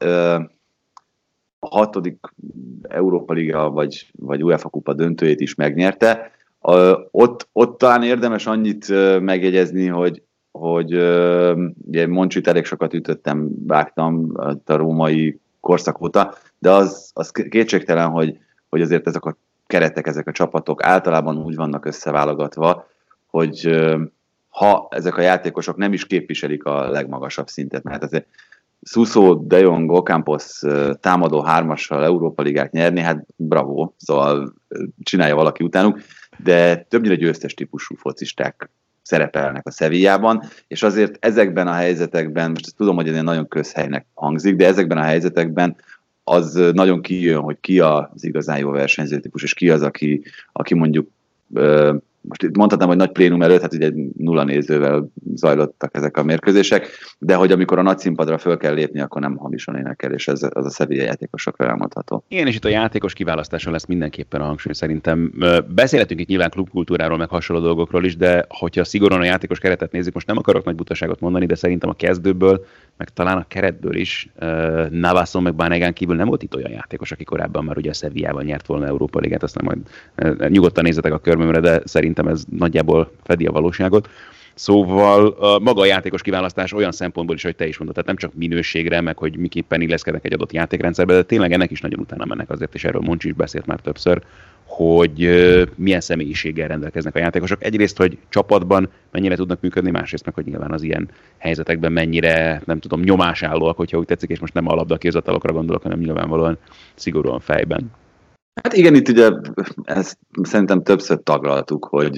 a 1.58 1.68
hatodik 1.68 2.18
Európa 2.82 3.32
Liga 3.32 3.70
vagy, 3.70 4.10
vagy 4.18 4.44
UEFA 4.44 4.68
Kupa 4.68 4.92
döntőjét 4.92 5.40
is 5.40 5.54
megnyerte, 5.54 6.30
ott, 7.10 7.48
ott 7.52 7.78
talán 7.78 8.02
érdemes 8.02 8.46
annyit 8.46 8.88
megjegyezni, 9.20 9.86
hogy, 9.86 10.22
hogy 10.50 10.94
ugye 11.86 12.06
Moncsit 12.06 12.46
elég 12.46 12.64
sokat 12.64 12.94
ütöttem, 12.94 13.48
vágtam 13.66 14.32
a 14.64 14.76
római 14.76 15.40
korszak 15.60 16.02
óta, 16.02 16.34
de 16.58 16.70
az, 16.70 17.10
az 17.14 17.30
kétségtelen, 17.30 18.08
hogy, 18.08 18.38
hogy 18.76 18.84
azért 18.84 19.06
ezek 19.06 19.24
a 19.24 19.36
keretek, 19.66 20.06
ezek 20.06 20.26
a 20.26 20.32
csapatok 20.32 20.84
általában 20.84 21.38
úgy 21.38 21.56
vannak 21.56 21.84
összeválogatva, 21.84 22.86
hogy 23.26 23.70
ha 24.48 24.88
ezek 24.90 25.16
a 25.16 25.20
játékosok 25.20 25.76
nem 25.76 25.92
is 25.92 26.06
képviselik 26.06 26.64
a 26.64 26.90
legmagasabb 26.90 27.48
szintet, 27.48 27.82
mert 27.82 28.02
azért 28.02 28.26
Suso, 28.82 29.34
De 29.34 29.58
Jong, 29.58 29.90
Ocampos 29.90 30.60
támadó 31.00 31.42
hármassal 31.42 32.04
Európa 32.04 32.42
Ligát 32.42 32.72
nyerni, 32.72 33.00
hát 33.00 33.24
bravo, 33.36 33.92
szóval 33.96 34.54
csinálja 35.02 35.34
valaki 35.34 35.64
utánuk, 35.64 36.00
de 36.38 36.76
többnyire 36.76 37.14
győztes 37.14 37.54
típusú 37.54 37.94
focisták 37.94 38.70
szerepelnek 39.02 39.66
a 39.66 39.70
Sevillában, 39.70 40.42
és 40.68 40.82
azért 40.82 41.24
ezekben 41.24 41.66
a 41.66 41.72
helyzetekben, 41.72 42.50
most 42.50 42.76
tudom, 42.76 42.96
hogy 42.96 43.08
ez 43.08 43.22
nagyon 43.22 43.48
közhelynek 43.48 44.06
hangzik, 44.14 44.56
de 44.56 44.66
ezekben 44.66 44.98
a 44.98 45.02
helyzetekben 45.02 45.76
az 46.28 46.54
nagyon 46.72 47.02
kijön, 47.02 47.40
hogy 47.40 47.56
ki 47.60 47.80
az 47.80 48.24
igazán 48.24 48.58
jó 48.58 48.70
versenyző 48.70 49.20
típus, 49.20 49.42
és 49.42 49.54
ki 49.54 49.70
az, 49.70 49.82
aki, 49.82 50.22
aki 50.52 50.74
mondjuk 50.74 51.10
most 52.28 52.42
itt 52.42 52.56
mondhatnám, 52.56 52.88
hogy 52.88 52.96
nagy 52.96 53.12
plénum 53.12 53.42
előtt, 53.42 53.60
hát 53.60 53.74
ugye 53.74 53.90
nulla 54.16 54.44
nézővel 54.44 55.08
zajlottak 55.34 55.96
ezek 55.96 56.16
a 56.16 56.22
mérkőzések, 56.22 56.88
de 57.18 57.34
hogy 57.34 57.52
amikor 57.52 57.78
a 57.78 57.82
nagy 57.82 57.98
színpadra 57.98 58.38
föl 58.38 58.56
kell 58.56 58.74
lépni, 58.74 59.00
akkor 59.00 59.20
nem 59.20 59.36
hamisan 59.36 59.76
énekel, 59.76 60.12
és 60.12 60.28
ez 60.28 60.42
az 60.50 60.66
a 60.66 60.70
Sevilla 60.70 61.02
játékosokra 61.02 61.66
elmondható. 61.66 62.24
Igen, 62.28 62.46
és 62.46 62.54
itt 62.54 62.64
a 62.64 62.68
játékos 62.68 63.12
kiválasztáson 63.12 63.72
lesz 63.72 63.86
mindenképpen 63.86 64.40
a 64.40 64.44
hangsúly 64.44 64.72
szerintem. 64.72 65.32
Beszélhetünk 65.74 66.20
itt 66.20 66.28
nyilván 66.28 66.50
klubkultúráról, 66.50 67.18
meg 67.18 67.28
hasonló 67.28 67.62
dolgokról 67.62 68.04
is, 68.04 68.16
de 68.16 68.44
hogyha 68.48 68.84
szigorúan 68.84 69.20
a 69.20 69.24
játékos 69.24 69.58
keretet 69.58 69.92
nézzük, 69.92 70.14
most 70.14 70.26
nem 70.26 70.38
akarok 70.38 70.64
nagy 70.64 70.74
butaságot 70.74 71.20
mondani, 71.20 71.46
de 71.46 71.54
szerintem 71.54 71.90
a 71.90 71.94
kezdőből, 71.94 72.64
meg 72.96 73.08
talán 73.08 73.36
a 73.36 73.46
keretből 73.48 73.96
is 73.96 74.28
Navason 74.90 75.42
meg 75.42 75.54
Banegán 75.54 75.92
kívül 75.92 76.16
nem 76.16 76.26
volt 76.26 76.42
itt 76.42 76.56
olyan 76.56 76.70
játékos, 76.70 77.12
aki 77.12 77.24
korábban 77.24 77.64
már 77.64 77.76
ugye 77.76 77.90
a 77.90 77.92
Sevillával 77.92 78.42
nyert 78.42 78.66
volna 78.66 78.86
Európa 78.86 79.18
Ligát, 79.18 79.42
aztán 79.42 79.64
majd 79.64 79.78
nyugodtan 80.50 80.84
nézzetek 80.84 81.12
a 81.12 81.18
körmömre, 81.18 81.60
de 81.60 81.80
szerintem 81.84 82.15
szerintem 82.16 82.28
ez 82.28 82.58
nagyjából 82.58 83.10
fedi 83.22 83.46
a 83.46 83.52
valóságot. 83.52 84.08
Szóval 84.54 85.36
maga 85.60 85.80
a 85.80 85.84
játékos 85.84 86.22
kiválasztás 86.22 86.72
olyan 86.72 86.92
szempontból 86.92 87.36
is, 87.36 87.42
hogy 87.42 87.56
te 87.56 87.66
is 87.66 87.76
mondod, 87.76 87.94
tehát 87.94 88.10
nem 88.10 88.30
csak 88.30 88.38
minőségre, 88.38 89.00
meg 89.00 89.18
hogy 89.18 89.36
miképpen 89.36 89.80
illeszkednek 89.80 90.24
egy 90.24 90.32
adott 90.32 90.52
játékrendszerbe, 90.52 91.14
de 91.14 91.22
tényleg 91.22 91.52
ennek 91.52 91.70
is 91.70 91.80
nagyon 91.80 92.00
utána 92.00 92.24
mennek 92.24 92.50
azért, 92.50 92.74
és 92.74 92.84
erről 92.84 93.00
Moncs 93.00 93.24
is 93.24 93.32
beszélt 93.32 93.66
már 93.66 93.80
többször, 93.80 94.22
hogy 94.64 95.30
milyen 95.74 96.00
személyiséggel 96.00 96.68
rendelkeznek 96.68 97.14
a 97.14 97.18
játékosok. 97.18 97.64
Egyrészt, 97.64 97.96
hogy 97.96 98.18
csapatban 98.28 98.88
mennyire 99.10 99.36
tudnak 99.36 99.60
működni, 99.60 99.90
másrészt 99.90 100.24
meg, 100.24 100.34
hogy 100.34 100.44
nyilván 100.44 100.72
az 100.72 100.82
ilyen 100.82 101.08
helyzetekben 101.38 101.92
mennyire, 101.92 102.62
nem 102.64 102.80
tudom, 102.80 103.00
nyomásállóak, 103.00 103.76
hogyha 103.76 103.98
úgy 103.98 104.06
tetszik, 104.06 104.30
és 104.30 104.38
most 104.38 104.54
nem 104.54 104.68
a 104.68 104.74
labdakézatalokra 104.74 105.52
gondolok, 105.52 105.82
hanem 105.82 105.98
nyilvánvalóan 105.98 106.58
szigorúan 106.94 107.40
fejben. 107.40 107.90
Hát 108.62 108.72
igen, 108.72 108.94
itt 108.94 109.08
ugye 109.08 109.30
ezt 109.84 110.18
szerintem 110.42 110.82
többször 110.82 111.20
taglaltuk, 111.22 111.84
hogy 111.84 112.16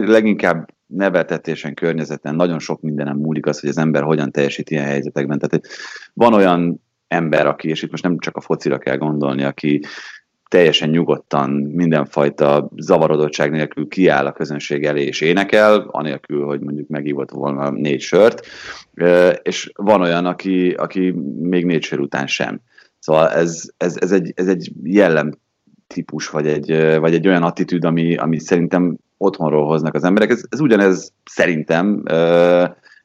leginkább 0.00 0.68
neveltetésen, 0.86 1.74
környezeten 1.74 2.34
nagyon 2.34 2.58
sok 2.58 2.80
mindenem 2.80 3.16
múlik 3.16 3.46
az, 3.46 3.60
hogy 3.60 3.68
az 3.68 3.78
ember 3.78 4.02
hogyan 4.02 4.30
teljesít 4.30 4.70
ilyen 4.70 4.84
helyzetekben. 4.84 5.38
Tehát 5.38 5.66
van 6.14 6.34
olyan 6.34 6.82
ember, 7.08 7.46
aki, 7.46 7.68
és 7.68 7.82
itt 7.82 7.90
most 7.90 8.02
nem 8.02 8.18
csak 8.18 8.36
a 8.36 8.40
focira 8.40 8.78
kell 8.78 8.96
gondolni, 8.96 9.42
aki 9.42 9.80
teljesen 10.48 10.88
nyugodtan, 10.88 11.50
mindenfajta 11.50 12.70
zavarodottság 12.76 13.50
nélkül 13.50 13.88
kiáll 13.88 14.26
a 14.26 14.32
közönség 14.32 14.84
elé 14.84 15.02
és 15.02 15.20
énekel, 15.20 15.88
anélkül, 15.90 16.44
hogy 16.44 16.60
mondjuk 16.60 16.88
megívott 16.88 17.30
volna 17.30 17.70
négy 17.70 18.00
sört, 18.00 18.46
és 19.42 19.70
van 19.74 20.00
olyan, 20.00 20.26
aki, 20.26 20.70
aki 20.70 21.10
még 21.40 21.64
négy 21.64 21.82
sör 21.82 22.00
után 22.00 22.26
sem. 22.26 22.60
Szóval 23.10 23.30
ez, 23.30 23.62
ez, 23.76 23.96
ez, 24.00 24.12
egy, 24.12 24.32
ez 24.36 24.48
egy 24.48 24.72
jellem 24.82 25.32
típus, 25.86 26.28
vagy 26.28 26.46
egy, 26.46 26.98
vagy 26.98 27.14
egy 27.14 27.26
olyan 27.28 27.42
attitűd, 27.42 27.84
ami, 27.84 28.16
ami 28.16 28.38
szerintem 28.38 28.96
otthonról 29.16 29.66
hoznak 29.66 29.94
az 29.94 30.04
emberek. 30.04 30.30
Ez, 30.30 30.42
ez 30.48 30.60
ugyanez 30.60 31.12
szerintem 31.24 32.02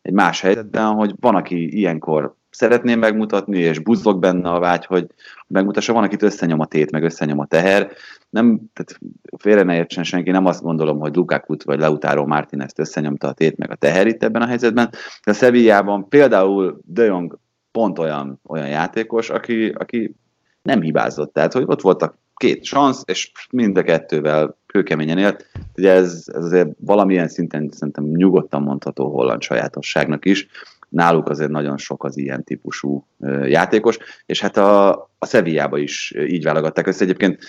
egy 0.01 0.13
más 0.13 0.41
helyzetben, 0.41 0.85
hogy 0.85 1.13
van, 1.19 1.35
aki 1.35 1.77
ilyenkor 1.77 2.35
szeretné 2.49 2.95
megmutatni, 2.95 3.59
és 3.59 3.79
buzzog 3.79 4.19
benne 4.19 4.49
a 4.49 4.59
vágy, 4.59 4.85
hogy 4.85 5.07
megmutassa, 5.47 5.93
van, 5.93 6.03
akit 6.03 6.23
összenyom 6.23 6.59
a 6.59 6.65
tét, 6.65 6.91
meg 6.91 7.03
összenyom 7.03 7.39
a 7.39 7.45
teher. 7.45 7.91
Nem, 8.29 8.59
tehát 8.73 8.99
félre 9.37 9.63
ne 9.63 9.75
értsen 9.75 10.03
senki, 10.03 10.31
nem 10.31 10.45
azt 10.45 10.61
gondolom, 10.61 10.99
hogy 10.99 11.15
Lukákut 11.15 11.63
vagy 11.63 11.79
Lautaro 11.79 12.25
Martinez 12.25 12.71
összenyomta 12.75 13.27
a 13.27 13.33
tét, 13.33 13.57
meg 13.57 13.71
a 13.71 13.75
teher 13.75 14.07
itt 14.07 14.23
ebben 14.23 14.41
a 14.41 14.47
helyzetben, 14.47 14.89
de 15.23 15.31
a 15.31 15.33
Sevillában 15.33 16.07
például 16.09 16.79
De 16.85 17.03
Jong 17.03 17.39
pont 17.75 17.99
olyan, 17.99 18.39
olyan 18.47 18.67
játékos, 18.67 19.29
aki, 19.29 19.69
aki 19.69 20.15
nem 20.61 20.81
hibázott. 20.81 21.33
Tehát, 21.33 21.53
hogy 21.53 21.63
ott 21.67 21.81
voltak 21.81 22.17
két 22.35 22.63
szansz, 22.63 23.03
és 23.05 23.31
mind 23.49 23.77
a 23.77 23.83
kettővel 23.83 24.57
kőkeményen 24.65 25.17
élt. 25.17 25.49
Ugye 25.77 25.91
ez, 25.91 26.23
ez 26.33 26.43
azért 26.43 26.69
valamilyen 26.79 27.27
szinten 27.27 27.69
szerintem 27.71 28.03
nyugodtan 28.03 28.61
mondható 28.61 29.11
holland 29.11 29.41
sajátosságnak 29.41 30.25
is. 30.25 30.47
Náluk 30.89 31.29
azért 31.29 31.49
nagyon 31.49 31.77
sok 31.77 32.03
az 32.03 32.17
ilyen 32.17 32.43
típusú 32.43 33.05
játékos, 33.45 33.97
és 34.25 34.41
hát 34.41 34.57
a, 34.57 34.91
a 35.19 35.25
Sevillába 35.25 35.77
is 35.77 36.13
így 36.27 36.43
válogatták 36.43 36.87
össze. 36.87 37.03
Egyébként 37.03 37.39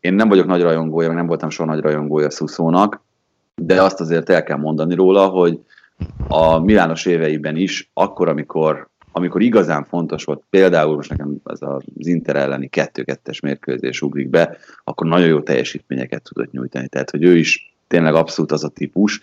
én 0.00 0.14
nem 0.14 0.28
vagyok 0.28 0.46
nagy 0.46 0.62
rajongója, 0.62 1.12
nem 1.12 1.26
voltam 1.26 1.50
soha 1.50 1.70
nagy 1.70 1.80
rajongója 1.80 2.30
Szuszónak, 2.30 3.04
de 3.54 3.82
azt 3.82 4.00
azért 4.00 4.30
el 4.30 4.42
kell 4.42 4.58
mondani 4.58 4.94
róla, 4.94 5.26
hogy 5.26 5.60
a 6.28 6.58
Milános 6.58 7.06
éveiben 7.06 7.56
is, 7.56 7.90
akkor, 7.94 8.28
amikor 8.28 8.88
amikor 9.16 9.42
igazán 9.42 9.84
fontos 9.84 10.24
volt, 10.24 10.42
például 10.50 10.94
most 10.94 11.10
nekem 11.10 11.36
az 11.42 11.62
az 11.62 12.06
Inter 12.06 12.36
elleni 12.36 12.68
2-2-es 12.72 13.42
mérkőzés 13.42 14.02
ugrik 14.02 14.28
be, 14.28 14.56
akkor 14.84 15.06
nagyon 15.06 15.26
jó 15.26 15.40
teljesítményeket 15.40 16.22
tudott 16.22 16.50
nyújtani. 16.50 16.88
Tehát, 16.88 17.10
hogy 17.10 17.24
ő 17.24 17.36
is 17.36 17.76
tényleg 17.86 18.14
abszolút 18.14 18.52
az 18.52 18.64
a 18.64 18.68
típus, 18.68 19.20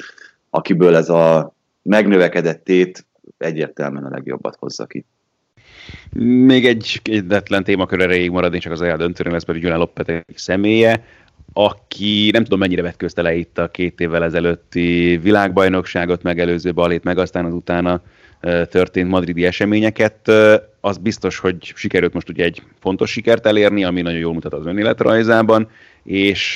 akiből 0.50 0.96
ez 0.96 1.10
a 1.10 1.54
megnövekedett 1.82 2.64
tét 2.64 3.06
egyértelműen 3.38 4.06
a 4.06 4.10
legjobbat 4.10 4.56
hozza 4.60 4.86
ki. 4.86 5.06
Még 6.46 6.66
egy 6.66 7.02
egyetlen 7.04 7.64
témakör 7.64 8.02
erejéig 8.02 8.32
maradni, 8.32 8.60
csak 8.60 8.72
az 8.72 8.82
eldöntőre 8.82 9.32
lesz 9.32 9.44
pedig 9.44 9.62
Gyulán 9.62 9.80
Loppetek 9.80 10.34
személye, 10.36 11.06
aki 11.54 12.30
nem 12.32 12.44
tudom 12.44 12.60
mennyire 12.60 12.82
vetközte 12.82 13.22
le 13.22 13.36
itt 13.36 13.58
a 13.58 13.72
két 13.72 14.00
évvel 14.00 14.24
ezelőtti 14.24 15.20
világbajnokságot 15.22 16.24
megelőző 16.24 16.74
balét, 16.74 17.04
meg 17.04 17.18
aztán 17.18 17.46
az 17.46 17.54
utána 17.54 18.02
történt 18.70 19.10
madridi 19.10 19.46
eseményeket, 19.46 20.32
az 20.80 20.98
biztos, 20.98 21.38
hogy 21.38 21.74
sikerült 21.76 22.14
most 22.14 22.30
ugye 22.30 22.44
egy 22.44 22.64
fontos 22.80 23.12
sikert 23.12 23.46
elérni, 23.46 23.84
ami 23.84 24.02
nagyon 24.02 24.20
jól 24.20 24.34
mutat 24.34 24.54
az 24.54 24.66
önéletrajzában, 24.66 25.70
és 26.04 26.54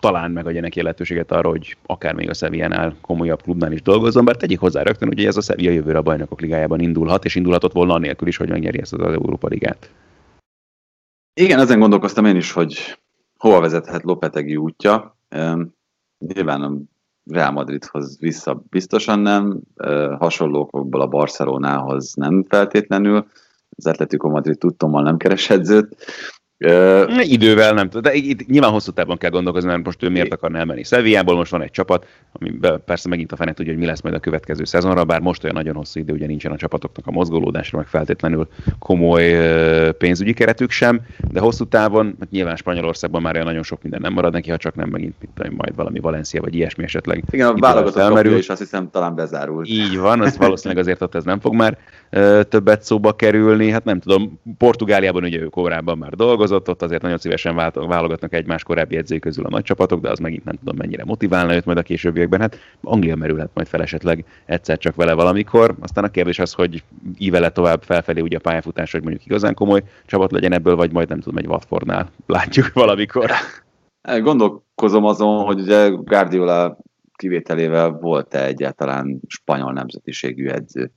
talán 0.00 0.30
megadja 0.30 0.60
neki 0.60 0.82
lehetőséget 0.82 1.32
arra, 1.32 1.48
hogy 1.48 1.76
akár 1.86 2.14
még 2.14 2.28
a 2.28 2.34
Sevillánál 2.34 2.96
komolyabb 3.00 3.42
klubnál 3.42 3.72
is 3.72 3.82
dolgozzon, 3.82 4.24
bár 4.24 4.36
tegyik 4.36 4.58
hozzá 4.58 4.82
rögtön, 4.82 5.08
hogy 5.08 5.24
ez 5.24 5.36
a 5.36 5.40
Sevilla 5.40 5.70
jövőre 5.70 5.98
a 5.98 6.02
bajnokok 6.02 6.40
ligájában 6.40 6.80
indulhat, 6.80 7.24
és 7.24 7.34
indulhatott 7.34 7.72
volna 7.72 7.94
anélkül 7.94 8.28
is, 8.28 8.36
hogy 8.36 8.48
megnyeri 8.48 8.80
ezt 8.80 8.92
az 8.92 9.00
Európa 9.00 9.48
ligát. 9.48 9.90
Igen, 11.40 11.58
ezen 11.58 11.78
gondolkoztam 11.78 12.24
én 12.24 12.36
is, 12.36 12.52
hogy 12.52 12.98
hova 13.38 13.60
vezethet 13.60 14.02
Lopetegi 14.02 14.56
útja. 14.56 15.18
Nyilván 16.18 16.90
Real 17.28 17.50
Madridhoz 17.50 18.18
vissza 18.20 18.62
biztosan 18.70 19.18
nem, 19.18 19.60
hasonlókból 20.18 21.00
a 21.00 21.06
Barcelonához 21.06 22.14
nem 22.14 22.44
feltétlenül, 22.48 23.26
az 23.76 23.86
Atletico 23.86 24.28
Madrid 24.28 24.58
tudtommal 24.58 25.02
nem 25.02 25.16
keres 25.16 25.46
Uh, 26.64 27.30
Idővel 27.30 27.72
nem 27.72 27.88
tudom, 27.88 28.02
de 28.02 28.18
itt 28.18 28.46
nyilván 28.46 28.70
hosszú 28.70 28.90
távon 28.90 29.16
kell 29.16 29.30
gondolkozni, 29.30 29.68
mert 29.68 29.84
most 29.84 30.02
ő 30.02 30.08
miért 30.08 30.32
akarna 30.32 30.58
elmenni. 30.58 30.84
Szeviából 30.84 31.36
most 31.36 31.50
van 31.50 31.62
egy 31.62 31.70
csapat, 31.70 32.06
ami 32.32 32.50
persze 32.84 33.08
megint 33.08 33.32
a 33.32 33.36
fene 33.36 33.52
tudja, 33.52 33.72
hogy 33.72 33.80
mi 33.80 33.86
lesz 33.86 34.00
majd 34.00 34.14
a 34.14 34.18
következő 34.18 34.64
szezonra, 34.64 35.04
bár 35.04 35.20
most 35.20 35.44
olyan 35.44 35.56
nagyon 35.56 35.74
hosszú 35.74 36.00
idő, 36.00 36.12
ugye 36.12 36.26
nincsen 36.26 36.52
a 36.52 36.56
csapatoknak 36.56 37.06
a 37.06 37.10
mozgolódásra, 37.10 37.78
meg 37.78 37.86
feltétlenül 37.86 38.48
komoly 38.78 39.36
pénzügyi 39.98 40.32
keretük 40.32 40.70
sem, 40.70 41.00
de 41.32 41.40
hosszú 41.40 41.64
távon, 41.64 42.16
hát 42.20 42.30
nyilván 42.30 42.56
Spanyolországban 42.56 43.22
már 43.22 43.34
olyan 43.34 43.46
nagyon 43.46 43.62
sok 43.62 43.82
minden 43.82 44.00
nem 44.00 44.12
marad 44.12 44.32
neki, 44.32 44.50
ha 44.50 44.56
csak 44.56 44.74
nem 44.74 44.88
megint 44.88 45.14
mit 45.20 45.30
tudom, 45.34 45.54
majd 45.56 45.74
valami 45.74 46.00
Valencia 46.00 46.40
vagy 46.40 46.54
ilyesmi 46.54 46.84
esetleg. 46.84 47.24
Igen, 47.30 47.48
a 47.48 47.54
válogatott 47.54 48.26
és 48.26 48.48
azt 48.48 48.60
hiszem 48.60 48.90
talán 48.90 49.14
bezárult. 49.14 49.68
Így 49.68 49.98
van, 49.98 50.20
az 50.20 50.36
valószínűleg 50.36 50.82
azért 50.82 51.02
ott 51.02 51.14
ez 51.14 51.24
nem 51.24 51.40
fog 51.40 51.54
már 51.54 51.78
többet 52.48 52.82
szóba 52.82 53.12
kerülni. 53.12 53.70
Hát 53.70 53.84
nem 53.84 54.00
tudom, 54.00 54.40
Portugáliában 54.58 55.24
ugye 55.24 55.40
ő 55.40 55.46
korábban 55.46 55.98
már 55.98 56.14
dolgozott, 56.14 56.46
ott 56.50 56.82
azért 56.82 57.02
nagyon 57.02 57.18
szívesen 57.18 57.54
válogatnak 57.74 58.32
egymás 58.32 58.62
korábbi 58.62 58.96
edzői 58.96 59.18
közül 59.18 59.44
a 59.44 59.48
nagy 59.48 59.62
csapatok, 59.62 60.00
de 60.00 60.10
az 60.10 60.18
megint 60.18 60.44
nem 60.44 60.56
tudom 60.58 60.76
mennyire 60.76 61.04
motiválna 61.04 61.54
őt 61.54 61.64
majd 61.64 61.78
a 61.78 61.82
későbbiekben. 61.82 62.40
Hát 62.40 62.58
Anglia 62.82 63.16
merülhet 63.16 63.50
majd 63.54 63.66
fel 63.66 63.82
esetleg 63.82 64.24
egyszer 64.44 64.78
csak 64.78 64.94
vele 64.94 65.12
valamikor. 65.12 65.74
Aztán 65.80 66.04
a 66.04 66.10
kérdés 66.10 66.38
az, 66.38 66.52
hogy 66.52 66.82
ívele 67.18 67.50
tovább 67.50 67.82
felfelé 67.82 68.20
ugye 68.20 68.36
a 68.36 68.40
pályafutás, 68.40 68.92
hogy 68.92 69.02
mondjuk 69.02 69.26
igazán 69.26 69.54
komoly 69.54 69.82
csapat 70.06 70.32
legyen 70.32 70.52
ebből, 70.52 70.76
vagy 70.76 70.92
majd 70.92 71.08
nem 71.08 71.20
tudom, 71.20 71.38
egy 71.38 71.46
Watfordnál 71.46 72.10
látjuk 72.26 72.72
valamikor. 72.82 73.30
Gondolkozom 74.20 75.04
azon, 75.04 75.44
hogy 75.44 75.60
ugye 75.60 75.88
Guardiola 75.88 76.78
kivételével 77.16 77.90
volt-e 77.90 78.44
egyáltalán 78.44 79.20
spanyol 79.26 79.72
nemzetiségű 79.72 80.46
edző. 80.46 80.90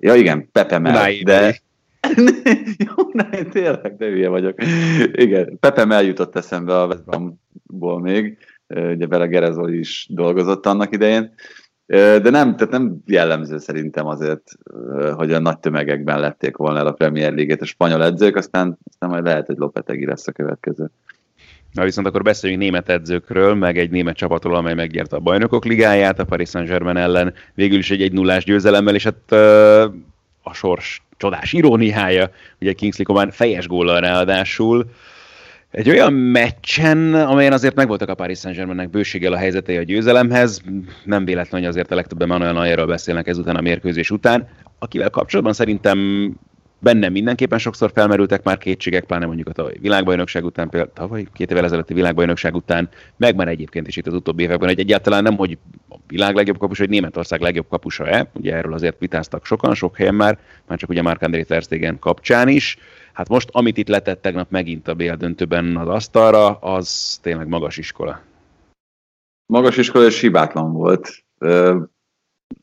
Ja 0.00 0.14
igen, 0.14 0.48
Pepe 0.52 0.78
Mel, 0.78 1.12
de... 1.24 1.60
Jó, 2.86 3.08
ne, 3.12 3.42
tényleg, 3.42 3.96
de 3.96 4.06
hülye 4.06 4.28
vagyok. 4.28 4.54
Igen, 5.12 5.58
Pepe 5.60 5.94
eljutott 5.94 6.36
eszembe 6.36 6.80
a 6.80 6.86
West 6.86 7.04
Bramból 7.04 8.00
még, 8.00 8.38
ugye 8.68 9.06
Bele 9.06 9.26
Gerezol 9.26 9.72
is 9.72 10.06
dolgozott 10.10 10.66
annak 10.66 10.94
idején, 10.94 11.34
de 11.96 12.30
nem, 12.30 12.56
tehát 12.56 12.70
nem 12.70 12.96
jellemző 13.06 13.58
szerintem 13.58 14.06
azért, 14.06 14.42
hogy 15.14 15.32
a 15.32 15.38
nagy 15.38 15.58
tömegekben 15.58 16.20
lették 16.20 16.56
volna 16.56 16.78
el 16.78 16.86
a 16.86 16.92
Premier 16.92 17.34
League-et 17.34 17.60
a 17.60 17.64
spanyol 17.64 18.04
edzők, 18.04 18.36
aztán, 18.36 18.78
aztán 18.90 19.10
majd 19.10 19.24
lehet, 19.24 19.46
hogy 19.46 19.56
Lopetegi 19.56 20.06
lesz 20.06 20.26
a 20.26 20.32
következő. 20.32 20.90
Na 21.72 21.84
viszont 21.84 22.06
akkor 22.06 22.22
beszéljünk 22.22 22.62
német 22.62 22.88
edzőkről, 22.88 23.54
meg 23.54 23.78
egy 23.78 23.90
német 23.90 24.16
csapatról, 24.16 24.54
amely 24.54 24.74
megnyerte 24.74 25.16
a 25.16 25.20
bajnokok 25.20 25.64
ligáját, 25.64 26.18
a 26.18 26.24
Paris 26.24 26.48
Saint-Germain 26.48 26.96
ellen 26.96 27.34
végül 27.54 27.78
is 27.78 27.90
egy 27.90 28.02
egy 28.02 28.12
nullás 28.12 28.44
győzelemmel, 28.44 28.94
és 28.94 29.04
hát 29.04 29.32
a 30.48 30.54
sors 30.54 31.02
csodás 31.16 31.52
iróniája, 31.52 32.30
ugye 32.60 32.72
Kingsley 32.72 33.06
Coman 33.06 33.30
fejes 33.30 33.66
góllal 33.66 34.00
ráadásul, 34.00 34.90
egy 35.70 35.88
olyan 35.88 36.12
meccsen, 36.12 37.14
amelyen 37.14 37.52
azért 37.52 37.74
megvoltak 37.74 38.08
a 38.08 38.14
Paris 38.14 38.38
Saint-Germainnek 38.38 38.90
bőséggel 38.90 39.32
a 39.32 39.36
helyzetei 39.36 39.76
a 39.76 39.82
győzelemhez, 39.82 40.62
nem 41.04 41.24
véletlen, 41.24 41.60
hogy 41.60 41.70
azért 41.70 41.90
a 41.90 41.94
legtöbben 41.94 42.28
Manuel 42.28 42.52
Neuerről 42.52 42.86
beszélnek 42.86 43.26
ezután 43.26 43.56
a 43.56 43.60
mérkőzés 43.60 44.10
után, 44.10 44.48
akivel 44.78 45.10
kapcsolatban 45.10 45.54
szerintem 45.54 46.30
bennem 46.78 47.12
mindenképpen 47.12 47.58
sokszor 47.58 47.90
felmerültek 47.94 48.42
már 48.42 48.58
kétségek, 48.58 49.04
pláne 49.04 49.26
mondjuk 49.26 49.48
a 49.48 49.52
tavalyi 49.52 49.78
világbajnokság 49.78 50.44
után, 50.44 50.68
például 50.68 50.92
tavaly, 50.92 51.26
két 51.32 51.50
évvel 51.50 51.64
ezelőtti 51.64 51.94
világbajnokság 51.94 52.54
után, 52.54 52.88
meg 53.16 53.34
már 53.34 53.48
egyébként 53.48 53.86
is 53.86 53.96
itt 53.96 54.06
az 54.06 54.14
utóbbi 54.14 54.42
években, 54.42 54.68
hogy 54.68 54.78
egyáltalán 54.78 55.22
nem, 55.22 55.36
hogy 55.36 55.58
a 55.88 55.96
világ 56.06 56.34
legjobb 56.34 56.58
kapus, 56.58 56.78
hogy 56.78 56.88
Németország 56.88 57.40
legjobb 57.40 57.68
kapusa-e, 57.68 58.30
ugye 58.32 58.54
erről 58.54 58.72
azért 58.72 58.98
vitáztak 58.98 59.44
sokan, 59.44 59.74
sok 59.74 59.96
helyen 59.96 60.14
már, 60.14 60.38
már 60.66 60.78
csak 60.78 60.88
ugye 60.88 61.02
Mark 61.02 61.22
André 61.22 61.42
Terstegen 61.42 61.98
kapcsán 61.98 62.48
is. 62.48 62.78
Hát 63.12 63.28
most, 63.28 63.48
amit 63.52 63.76
itt 63.76 63.88
letett 63.88 64.22
tegnap 64.22 64.50
megint 64.50 64.88
a 64.88 64.94
BL 64.94 65.12
döntőben 65.12 65.76
az 65.76 65.88
asztalra, 65.88 66.50
az 66.50 67.18
tényleg 67.22 67.48
magas 67.48 67.76
iskola. 67.76 68.20
Magas 69.46 69.76
iskola 69.76 70.04
és 70.04 70.20
hibátlan 70.20 70.72
volt. 70.72 71.24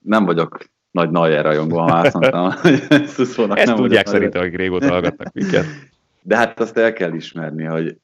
Nem 0.02 0.26
vagyok 0.26 0.74
nagy 0.96 1.10
Neuer 1.10 1.44
rajongó, 1.44 1.78
azt 1.78 2.14
mondtam, 2.14 2.52
hogy 2.62 2.86
Ezt 2.90 3.66
nem 3.66 3.76
tudják 3.76 4.08
szerintem, 4.08 4.42
hogy 4.42 4.56
régóta 4.56 4.88
hallgatnak 4.88 5.34
minket. 5.34 5.66
De 6.22 6.36
hát 6.36 6.60
azt 6.60 6.78
el 6.78 6.94
kell 6.94 7.14
ismerni, 7.14 7.64
hogy 7.64 7.98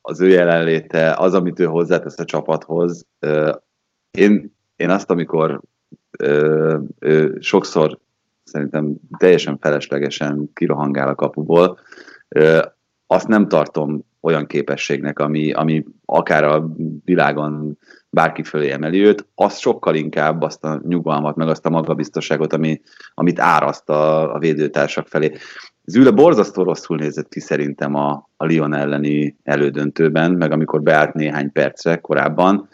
az 0.00 0.20
ő 0.20 0.28
jelenléte, 0.28 1.14
az, 1.14 1.34
amit 1.34 1.60
ő 1.60 1.64
hozzátesz 1.64 2.18
a 2.18 2.24
csapathoz, 2.24 3.06
én, 4.10 4.54
én 4.76 4.90
azt, 4.90 5.10
amikor 5.10 5.60
ő 6.98 7.36
sokszor 7.40 7.98
szerintem 8.44 8.94
teljesen 9.18 9.58
feleslegesen 9.58 10.50
kirohangál 10.54 11.08
a 11.08 11.14
kapuból, 11.14 11.78
azt 13.06 13.28
nem 13.28 13.48
tartom 13.48 14.04
olyan 14.20 14.46
képességnek, 14.46 15.18
ami, 15.18 15.52
ami 15.52 15.84
akár 16.04 16.44
a 16.44 16.68
világon 17.04 17.78
bárki 18.10 18.42
fölé 18.42 18.70
emeli 18.70 19.04
őt, 19.04 19.26
az 19.34 19.58
sokkal 19.58 19.94
inkább 19.94 20.42
azt 20.42 20.64
a 20.64 20.80
nyugalmat, 20.88 21.36
meg 21.36 21.48
azt 21.48 21.66
a 21.66 21.70
magabiztosságot, 21.70 22.52
ami, 22.52 22.80
amit 23.14 23.40
áraszt 23.40 23.88
a, 23.88 24.34
a 24.34 24.38
védőtársak 24.38 25.08
felé. 25.08 25.32
Züle 25.84 26.10
borzasztó 26.10 26.62
rosszul 26.62 26.96
nézett 26.96 27.28
ki 27.28 27.40
szerintem 27.40 27.94
a, 27.94 28.28
a 28.36 28.46
Lyon 28.46 28.74
elleni 28.74 29.36
elődöntőben, 29.42 30.32
meg 30.32 30.52
amikor 30.52 30.82
beállt 30.82 31.14
néhány 31.14 31.52
percre 31.52 31.96
korábban, 31.96 32.68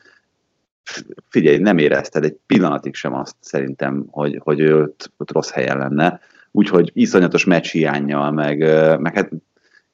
figyelj, 1.29 1.59
nem 1.59 1.79
érezted 1.79 2.25
egy 2.25 2.37
pillanatig 2.47 2.95
sem 2.95 3.15
azt 3.15 3.37
szerintem, 3.41 4.05
hogy, 4.11 4.41
hogy 4.43 4.61
ő 4.61 4.83
ott, 4.83 5.13
ott 5.17 5.33
rossz 5.33 5.51
helyen 5.51 5.79
lenne. 5.79 6.21
Úgyhogy 6.51 6.91
iszonyatos 6.95 7.45
meccs 7.45 7.71
hiányjal, 7.71 8.31
meg, 8.31 8.59
meg 9.01 9.15
hát 9.15 9.31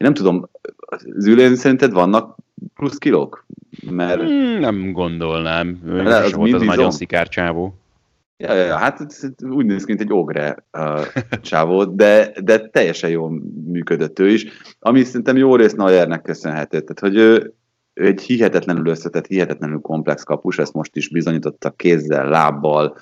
én 0.01 0.07
nem 0.07 0.15
tudom, 0.15 0.49
Zülén 1.17 1.57
szerinted 1.57 1.93
vannak 1.93 2.37
plusz 2.75 2.99
kilók? 2.99 3.47
Mert... 3.91 4.21
Hmm, 4.21 4.59
nem 4.59 4.93
gondolnám. 4.93 5.81
Ő 5.87 5.99
az, 5.99 6.25
az 6.25 6.33
volt 6.33 6.53
az 6.53 6.63
nagyon 6.63 6.91
szikár 6.91 7.29
csávó. 7.29 7.75
Ja, 8.37 8.55
ja, 8.55 8.77
hát 8.77 9.07
úgy 9.41 9.67
néz 9.67 9.85
ki, 9.85 9.93
mint 9.93 10.01
egy 10.01 10.13
ogre 10.13 10.65
uh, 10.73 11.07
csávó, 11.51 11.85
de, 11.85 12.33
de 12.43 12.69
teljesen 12.69 13.11
jól 13.11 13.43
működött 13.67 14.19
ő 14.19 14.29
is, 14.29 14.47
ami 14.79 15.03
szerintem 15.05 15.37
jó 15.37 15.57
rész 15.57 15.75
Neuernek 15.75 16.23
köszönhető. 16.23 16.81
Tehát, 16.81 17.01
hogy 17.01 17.17
ő, 17.17 17.55
ő 17.95 18.07
egy 18.07 18.21
hihetetlenül 18.21 18.87
összetett, 18.87 19.27
hihetetlenül 19.27 19.81
komplex 19.81 20.23
kapus, 20.23 20.59
ezt 20.59 20.73
most 20.73 20.97
is 20.97 21.09
bizonyította 21.09 21.71
kézzel, 21.71 22.29
lábbal, 22.29 22.97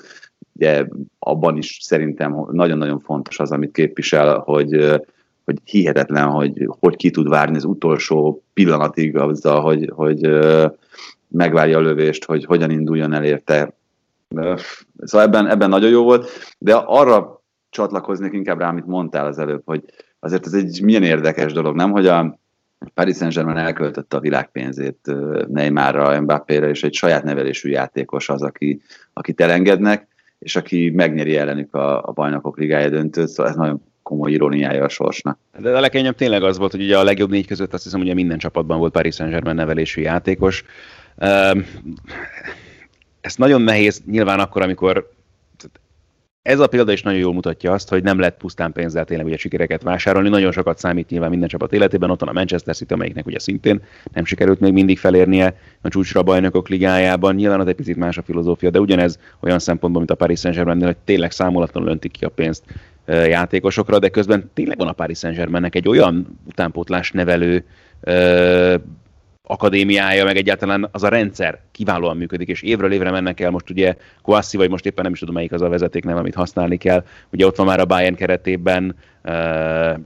ugye 0.53 0.87
abban 1.19 1.57
is 1.57 1.79
szerintem 1.81 2.47
nagyon-nagyon 2.51 3.01
fontos 3.01 3.39
az, 3.39 3.51
amit 3.51 3.73
képvisel, 3.73 4.39
hogy 4.39 5.01
hogy 5.49 5.61
hihetetlen, 5.65 6.31
hogy 6.31 6.69
hogy 6.81 6.97
ki 6.97 7.11
tud 7.11 7.29
várni 7.29 7.57
az 7.57 7.65
utolsó 7.65 8.43
pillanatig 8.53 9.17
azzal, 9.17 9.61
hogy, 9.61 9.91
hogy 9.95 10.39
megvárja 11.29 11.79
a 11.79 11.81
lövést, 11.81 12.25
hogy 12.25 12.45
hogyan 12.45 12.71
induljon 12.71 13.13
el 13.13 13.25
érte. 13.25 13.73
Szóval 14.99 15.27
ebben, 15.27 15.47
ebben 15.47 15.69
nagyon 15.69 15.91
jó 15.91 16.03
volt, 16.03 16.29
de 16.59 16.75
arra 16.75 17.43
csatlakoznék 17.71 18.33
inkább 18.33 18.59
rá, 18.59 18.69
amit 18.69 18.87
mondtál 18.87 19.27
az 19.27 19.39
előbb, 19.39 19.63
hogy 19.65 19.85
azért 20.21 20.47
ez 20.47 20.53
egy 20.53 20.81
milyen 20.83 21.03
érdekes 21.03 21.53
dolog, 21.53 21.77
nem? 21.77 21.91
Hogy 21.91 22.07
a 22.07 22.39
Paris 22.95 23.17
Saint-Germain 23.17 23.57
elköltötte 23.57 24.17
a 24.17 24.21
világpénzét 24.21 25.13
Neymarra, 25.47 26.21
Mbappé-re, 26.21 26.69
és 26.69 26.83
egy 26.83 26.95
saját 26.95 27.25
nevelésű 27.25 27.71
játékos 27.71 28.29
az, 28.29 28.43
aki, 28.43 28.81
akit 29.13 29.41
elengednek, 29.41 30.07
és 30.39 30.57
aki 30.57 30.91
megnyeri 30.91 31.37
ellenük 31.37 31.75
a, 31.75 32.03
a 32.03 32.13
bajnokok 32.13 32.59
ligája 32.59 32.89
döntőt, 32.89 33.29
szóval 33.29 33.53
ez 33.53 33.57
nagyon 33.57 33.83
komoly 34.09 34.31
iróniája 34.31 34.85
a 34.85 34.89
sorsnak. 34.89 35.39
De 35.59 35.77
a 35.77 35.81
legkönnyebb 35.81 36.15
tényleg 36.15 36.43
az 36.43 36.59
volt, 36.59 36.71
hogy 36.71 36.83
ugye 36.83 36.99
a 36.99 37.05
legjobb 37.05 37.31
négy 37.31 37.47
között 37.47 37.73
azt 37.73 37.83
hiszem, 37.83 38.01
hogy 38.01 38.15
minden 38.15 38.39
csapatban 38.39 38.79
volt 38.79 38.93
Paris 38.93 39.15
Saint-Germain 39.15 39.57
nevelésű 39.57 40.01
játékos. 40.01 40.65
Ez 43.21 43.37
nagyon 43.37 43.63
nehéz 43.63 44.03
nyilván 44.07 44.41
akkor, 44.41 44.63
amikor 44.63 45.11
ez 46.43 46.61
a 46.61 46.67
példa 46.67 46.93
is 46.93 47.03
nagyon 47.03 47.21
jól 47.21 47.33
mutatja 47.33 47.73
azt, 47.73 47.89
hogy 47.89 48.03
nem 48.03 48.19
lehet 48.19 48.37
pusztán 48.37 48.73
pénzzel 48.73 49.05
tényleg 49.05 49.27
ugye 49.27 49.37
sikereket 49.37 49.83
vásárolni. 49.83 50.29
Nagyon 50.29 50.53
sokat 50.53 50.79
számít 50.79 51.11
nyilván 51.11 51.31
minden 51.31 51.49
csapat 51.49 51.73
életében. 51.73 52.11
Ott 52.11 52.21
van 52.21 52.29
a 52.29 52.33
Manchester 52.33 52.75
City, 52.75 52.93
amelyiknek 52.93 53.27
ugye 53.27 53.39
szintén 53.39 53.83
nem 54.13 54.25
sikerült 54.25 54.61
még 54.61 54.73
mindig 54.73 54.99
felérnie 54.99 55.57
a 55.81 55.89
csúcsra 55.89 56.21
a 56.21 56.23
bajnokok 56.23 56.69
ligájában. 56.69 57.35
Nyilván 57.35 57.61
az 57.61 57.67
egy 57.67 57.75
picit 57.75 57.97
más 57.97 58.19
a 58.19 58.23
filozófia, 58.23 58.71
de 58.71 58.81
ugyanez 58.81 59.19
olyan 59.41 59.59
szempontból, 59.59 60.01
mint 60.01 60.13
a 60.13 60.25
Paris 60.25 60.41
Saint-Germain, 60.41 60.85
hogy 60.85 60.97
tényleg 61.05 61.31
számolatlanul 61.31 61.89
öntik 61.89 62.13
ki 62.13 62.25
a 62.25 62.29
pénzt 62.29 62.65
játékosokra, 63.09 63.99
de 63.99 64.09
közben 64.09 64.51
tényleg 64.55 64.79
van 64.79 64.89
a 64.89 64.93
Paris 64.93 65.19
Saint-Germainnek 65.19 65.75
egy 65.75 65.89
olyan 65.89 66.39
utánpótlás 66.47 67.11
nevelő 67.11 67.65
akadémiája, 69.49 70.25
meg 70.25 70.37
egyáltalán 70.37 70.89
az 70.93 71.03
a 71.03 71.09
rendszer 71.09 71.61
kiválóan 71.73 72.17
működik, 72.17 72.49
és 72.49 72.63
évről 72.63 72.93
évre 72.93 73.11
mennek 73.11 73.41
el, 73.41 73.51
most 73.51 73.71
ugye 73.71 73.97
Kouassi, 74.23 74.57
vagy 74.57 74.71
most 74.71 74.87
éppen 74.87 75.05
nem 75.05 75.13
is 75.13 75.19
tudom, 75.19 75.35
melyik 75.35 75.53
az 75.53 75.63
a 75.63 75.69
vezeték 75.69 76.05
nem, 76.05 76.17
amit 76.17 76.35
használni 76.35 76.77
kell. 76.77 77.05
Ugye 77.33 77.47
ott 77.47 77.57
van 77.57 77.67
már 77.67 77.81
a 77.81 77.85
Bayern 77.85 78.15
keretében, 78.15 78.97
uh, 79.25 79.99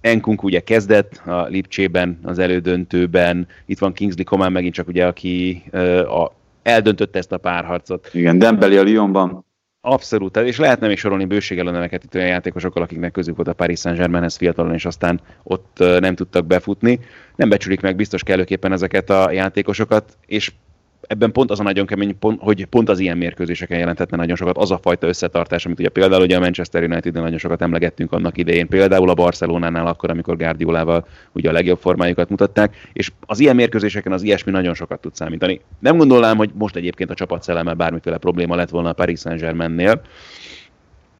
Enkunk 0.00 0.42
ugye 0.42 0.60
kezdett 0.60 1.16
a 1.26 1.46
Lipcsében, 1.46 2.18
az 2.22 2.38
elődöntőben, 2.38 3.46
itt 3.66 3.78
van 3.78 3.92
Kingsley 3.92 4.24
Coman 4.24 4.52
megint 4.52 4.74
csak 4.74 4.88
ugye, 4.88 5.06
aki 5.06 5.62
uh, 5.72 6.20
a, 6.20 6.34
eldöntötte 6.62 7.18
ezt 7.18 7.32
a 7.32 7.38
párharcot. 7.38 8.10
Igen, 8.12 8.38
Dembeli 8.38 8.76
a 8.76 8.86
Lyonban. 8.86 9.44
Abszolút, 9.84 10.36
és 10.36 10.58
lehetne 10.58 10.86
még 10.86 10.98
sorolni 10.98 11.24
bőséggel 11.24 11.66
a 11.66 11.70
neveket 11.70 12.04
itt 12.04 12.14
olyan 12.14 12.26
játékosokkal, 12.26 12.82
akiknek 12.82 13.12
közük 13.12 13.36
volt 13.36 13.48
a 13.48 13.52
Paris 13.52 13.80
Saint-Germainhez 13.80 14.36
fiatalon, 14.36 14.74
és 14.74 14.84
aztán 14.84 15.20
ott 15.42 15.78
nem 15.78 16.14
tudtak 16.14 16.46
befutni. 16.46 17.00
Nem 17.36 17.48
becsülik 17.48 17.80
meg 17.80 17.96
biztos 17.96 18.22
kellőképpen 18.22 18.72
ezeket 18.72 19.10
a 19.10 19.30
játékosokat, 19.30 20.16
és 20.26 20.52
ebben 21.06 21.32
pont 21.32 21.50
az 21.50 21.60
a 21.60 21.62
nagyon 21.62 21.86
kemény, 21.86 22.18
pont, 22.18 22.40
hogy 22.40 22.64
pont 22.64 22.88
az 22.88 22.98
ilyen 22.98 23.16
mérkőzéseken 23.16 23.78
jelenthetne 23.78 24.16
nagyon 24.16 24.36
sokat 24.36 24.56
az 24.56 24.70
a 24.70 24.78
fajta 24.82 25.06
összetartás, 25.06 25.66
amit 25.66 25.78
ugye 25.78 25.88
például 25.88 26.22
ugye 26.22 26.36
a 26.36 26.40
Manchester 26.40 26.82
united 26.82 27.14
nagyon 27.14 27.38
sokat 27.38 27.62
emlegettünk 27.62 28.12
annak 28.12 28.38
idején, 28.38 28.68
például 28.68 29.10
a 29.10 29.14
Barcelonánál 29.14 29.86
akkor, 29.86 30.10
amikor 30.10 30.36
Guardiolával 30.36 31.06
ugye 31.32 31.48
a 31.48 31.52
legjobb 31.52 31.78
formájukat 31.78 32.28
mutatták, 32.28 32.88
és 32.92 33.12
az 33.26 33.40
ilyen 33.40 33.56
mérkőzéseken 33.56 34.12
az 34.12 34.22
ilyesmi 34.22 34.50
nagyon 34.52 34.74
sokat 34.74 35.00
tud 35.00 35.14
számítani. 35.14 35.60
Nem 35.78 35.96
gondolnám, 35.96 36.36
hogy 36.36 36.50
most 36.54 36.76
egyébként 36.76 37.10
a 37.10 37.14
csapat 37.14 37.42
szelleme 37.42 37.74
bármiféle 37.74 38.18
probléma 38.18 38.54
lett 38.54 38.70
volna 38.70 38.88
a 38.88 38.92
Paris 38.92 39.20
Saint-Germainnél, 39.20 40.00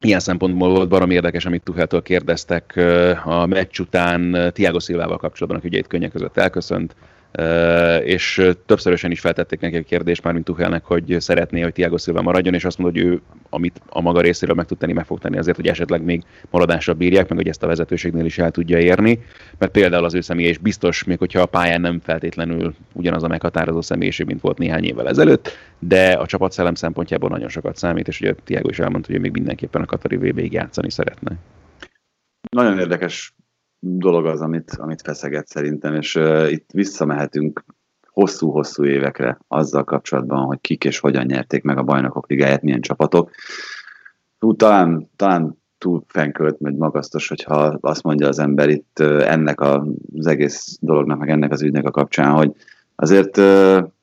Ilyen 0.05 0.19
szempontból 0.19 0.69
volt 0.69 0.89
barom 0.89 1.09
érdekes, 1.09 1.45
amit 1.45 1.63
Tucheltől 1.63 2.01
kérdeztek 2.01 2.79
a 3.23 3.45
meccs 3.45 3.79
után 3.79 4.51
Tiago 4.53 4.79
Szilvával 4.79 5.17
kapcsolatban, 5.17 5.59
aki 5.59 5.67
ugye 5.67 5.77
itt 5.77 5.87
könnyek 5.87 6.11
között 6.11 6.37
elköszönt, 6.37 6.95
és 8.03 8.51
többszörösen 8.65 9.11
is 9.11 9.19
feltették 9.19 9.59
neki 9.59 9.77
a 9.77 9.81
kérdést 9.81 10.23
már, 10.23 10.33
mint 10.33 10.49
hogy 10.83 11.15
szeretné, 11.19 11.61
hogy 11.61 11.73
Tiago 11.73 11.97
Silva 11.97 12.21
maradjon, 12.21 12.53
és 12.53 12.65
azt 12.65 12.77
mondja, 12.77 13.01
hogy 13.01 13.11
ő, 13.11 13.21
amit 13.49 13.81
a 13.89 14.01
maga 14.01 14.21
részéről 14.21 14.55
meg 14.55 14.65
tud 14.65 14.77
tenni, 14.77 14.93
meg 14.93 15.05
fog 15.05 15.19
tenni 15.19 15.37
azért, 15.37 15.55
hogy 15.55 15.67
esetleg 15.67 16.03
még 16.03 16.23
maradásra 16.49 16.93
bírják, 16.93 17.27
meg 17.27 17.37
hogy 17.37 17.47
ezt 17.47 17.63
a 17.63 17.67
vezetőségnél 17.67 18.25
is 18.25 18.37
el 18.37 18.51
tudja 18.51 18.79
érni, 18.79 19.23
mert 19.57 19.71
például 19.71 20.05
az 20.05 20.13
ő 20.13 20.21
személye 20.21 20.49
is 20.49 20.57
biztos, 20.57 21.03
még 21.03 21.17
hogyha 21.17 21.41
a 21.41 21.45
pályán 21.45 21.81
nem 21.81 21.99
feltétlenül 22.03 22.73
ugyanaz 22.93 23.23
a 23.23 23.27
meghatározó 23.27 23.81
személyiség, 23.81 24.25
mint 24.25 24.41
volt 24.41 24.57
néhány 24.57 24.83
évvel 24.83 25.07
ezelőtt, 25.07 25.57
de 25.79 26.11
a 26.11 26.25
csapatszellem 26.25 26.75
szempontjából 26.75 27.29
nagyon 27.29 27.49
sokat 27.49 27.77
számít, 27.77 28.07
és 28.07 28.21
ugye 28.21 28.33
Tiago 28.43 28.69
is 28.69 28.79
elmondta, 28.79 29.11
hogy 29.11 29.21
még 29.21 29.31
mindenképpen 29.31 29.81
a 29.81 29.85
Katari 29.85 30.15
vb 30.17 30.39
játszani 30.39 30.91
szeretne. 30.91 31.31
Nagyon 32.51 32.79
érdekes 32.79 33.33
dolog 33.85 34.25
az, 34.25 34.41
amit, 34.41 34.71
amit 34.71 35.01
feszeget 35.01 35.47
szerintem, 35.47 35.95
és 35.95 36.15
uh, 36.15 36.51
itt 36.51 36.69
visszamehetünk 36.73 37.63
hosszú-hosszú 38.13 38.85
évekre 38.85 39.37
azzal 39.47 39.83
kapcsolatban, 39.83 40.45
hogy 40.45 40.61
kik 40.61 40.83
és 40.83 40.99
hogyan 40.99 41.25
nyerték 41.25 41.63
meg 41.63 41.77
a 41.77 41.83
bajnokok 41.83 42.29
ligáját, 42.29 42.61
milyen 42.61 42.81
csapatok. 42.81 43.31
Hú, 44.39 44.55
talán, 44.55 45.09
talán 45.15 45.61
túl 45.77 46.03
fenkölt, 46.07 46.57
vagy 46.59 46.75
magasztos, 46.75 47.27
hogyha 47.27 47.77
azt 47.81 48.03
mondja 48.03 48.27
az 48.27 48.39
ember 48.39 48.69
itt 48.69 48.99
ennek 48.99 49.61
az 49.61 50.27
egész 50.27 50.77
dolognak, 50.81 51.19
meg 51.19 51.29
ennek 51.29 51.51
az 51.51 51.61
ügynek 51.61 51.85
a 51.85 51.91
kapcsán, 51.91 52.31
hogy 52.31 52.51
azért 52.95 53.41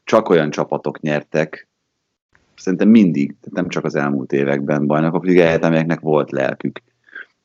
csak 0.04 0.28
olyan 0.28 0.50
csapatok 0.50 1.00
nyertek, 1.00 1.68
szerintem 2.56 2.88
mindig, 2.88 3.34
nem 3.50 3.68
csak 3.68 3.84
az 3.84 3.94
elmúlt 3.94 4.32
években 4.32 4.86
bajnokok 4.86 5.24
ligáját, 5.24 5.64
amelyeknek 5.64 6.00
volt 6.00 6.30
lelkük. 6.30 6.80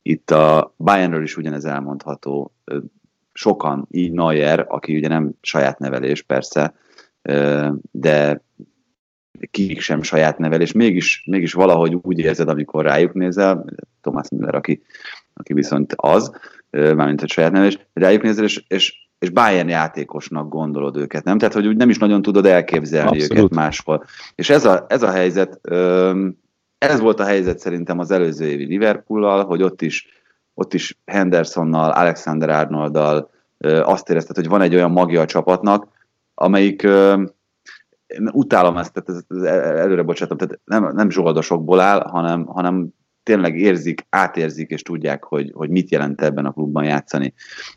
Itt 0.08 0.30
a 0.30 0.74
Bayernről 0.76 1.22
is 1.22 1.36
ugyanez 1.36 1.64
elmondható. 1.64 2.52
Sokan, 3.32 3.86
így 3.90 4.12
Neuer, 4.12 4.64
aki 4.68 4.96
ugye 4.96 5.08
nem 5.08 5.30
saját 5.40 5.78
nevelés 5.78 6.22
persze, 6.22 6.74
de 7.90 8.42
kik 9.50 9.80
sem 9.80 10.02
saját 10.02 10.38
nevelés, 10.38 10.72
mégis, 10.72 11.24
mégis 11.26 11.52
valahogy 11.52 11.94
úgy 12.02 12.18
érzed, 12.18 12.48
amikor 12.48 12.84
rájuk 12.84 13.12
nézel, 13.12 13.64
Thomas 14.00 14.28
Müller, 14.30 14.54
aki, 14.54 14.82
aki 15.34 15.52
viszont 15.52 15.92
az, 15.96 16.32
mármint 16.70 17.22
a 17.22 17.26
saját 17.26 17.52
nevelés, 17.52 17.78
rájuk 17.92 18.22
nézel, 18.22 18.44
és, 18.44 18.64
és, 18.68 19.08
és 19.18 19.30
Bayern 19.30 19.68
játékosnak 19.68 20.48
gondolod 20.48 20.96
őket, 20.96 21.24
nem? 21.24 21.38
Tehát, 21.38 21.54
hogy 21.54 21.66
úgy 21.66 21.76
nem 21.76 21.90
is 21.90 21.98
nagyon 21.98 22.22
tudod 22.22 22.46
elképzelni 22.46 23.20
Abszolút. 23.20 23.42
őket 23.42 23.54
máshol. 23.54 24.04
És 24.34 24.50
ez 24.50 24.64
a, 24.64 24.86
ez 24.88 25.02
a 25.02 25.10
helyzet, 25.10 25.60
ez 26.78 27.00
volt 27.00 27.20
a 27.20 27.24
helyzet 27.24 27.58
szerintem 27.58 27.98
az 27.98 28.10
előző 28.10 28.46
évi 28.46 28.64
Liverpool-al, 28.64 29.44
hogy 29.44 29.62
ott 29.62 29.82
is, 29.82 30.06
ott 30.54 30.74
is 30.74 30.98
Hendersonnal, 31.04 31.90
Alexander 31.90 32.48
Arnolddal 32.48 33.30
azt 33.82 34.10
érezted, 34.10 34.36
hogy 34.36 34.48
van 34.48 34.60
egy 34.60 34.74
olyan 34.74 34.90
magja 34.90 35.20
a 35.20 35.26
csapatnak, 35.26 35.88
amelyik 36.34 36.82
én 38.06 38.30
utálom 38.32 38.76
ezt, 38.76 38.92
tehát 38.92 39.08
ez, 39.08 39.38
ez 39.38 39.42
előre 39.78 40.02
bocsátom, 40.02 40.36
tehát 40.36 40.60
nem, 40.64 40.94
nem 40.94 41.10
zsoldosokból 41.10 41.80
áll, 41.80 42.00
hanem, 42.00 42.44
hanem 42.44 42.88
tényleg 43.26 43.58
érzik, 43.58 44.06
átérzik, 44.10 44.70
és 44.70 44.82
tudják, 44.82 45.24
hogy, 45.24 45.50
hogy 45.54 45.68
mit 45.68 45.90
jelent 45.90 46.22
ebben 46.22 46.46
a 46.46 46.52
klubban 46.52 46.84
játszani. 46.84 47.34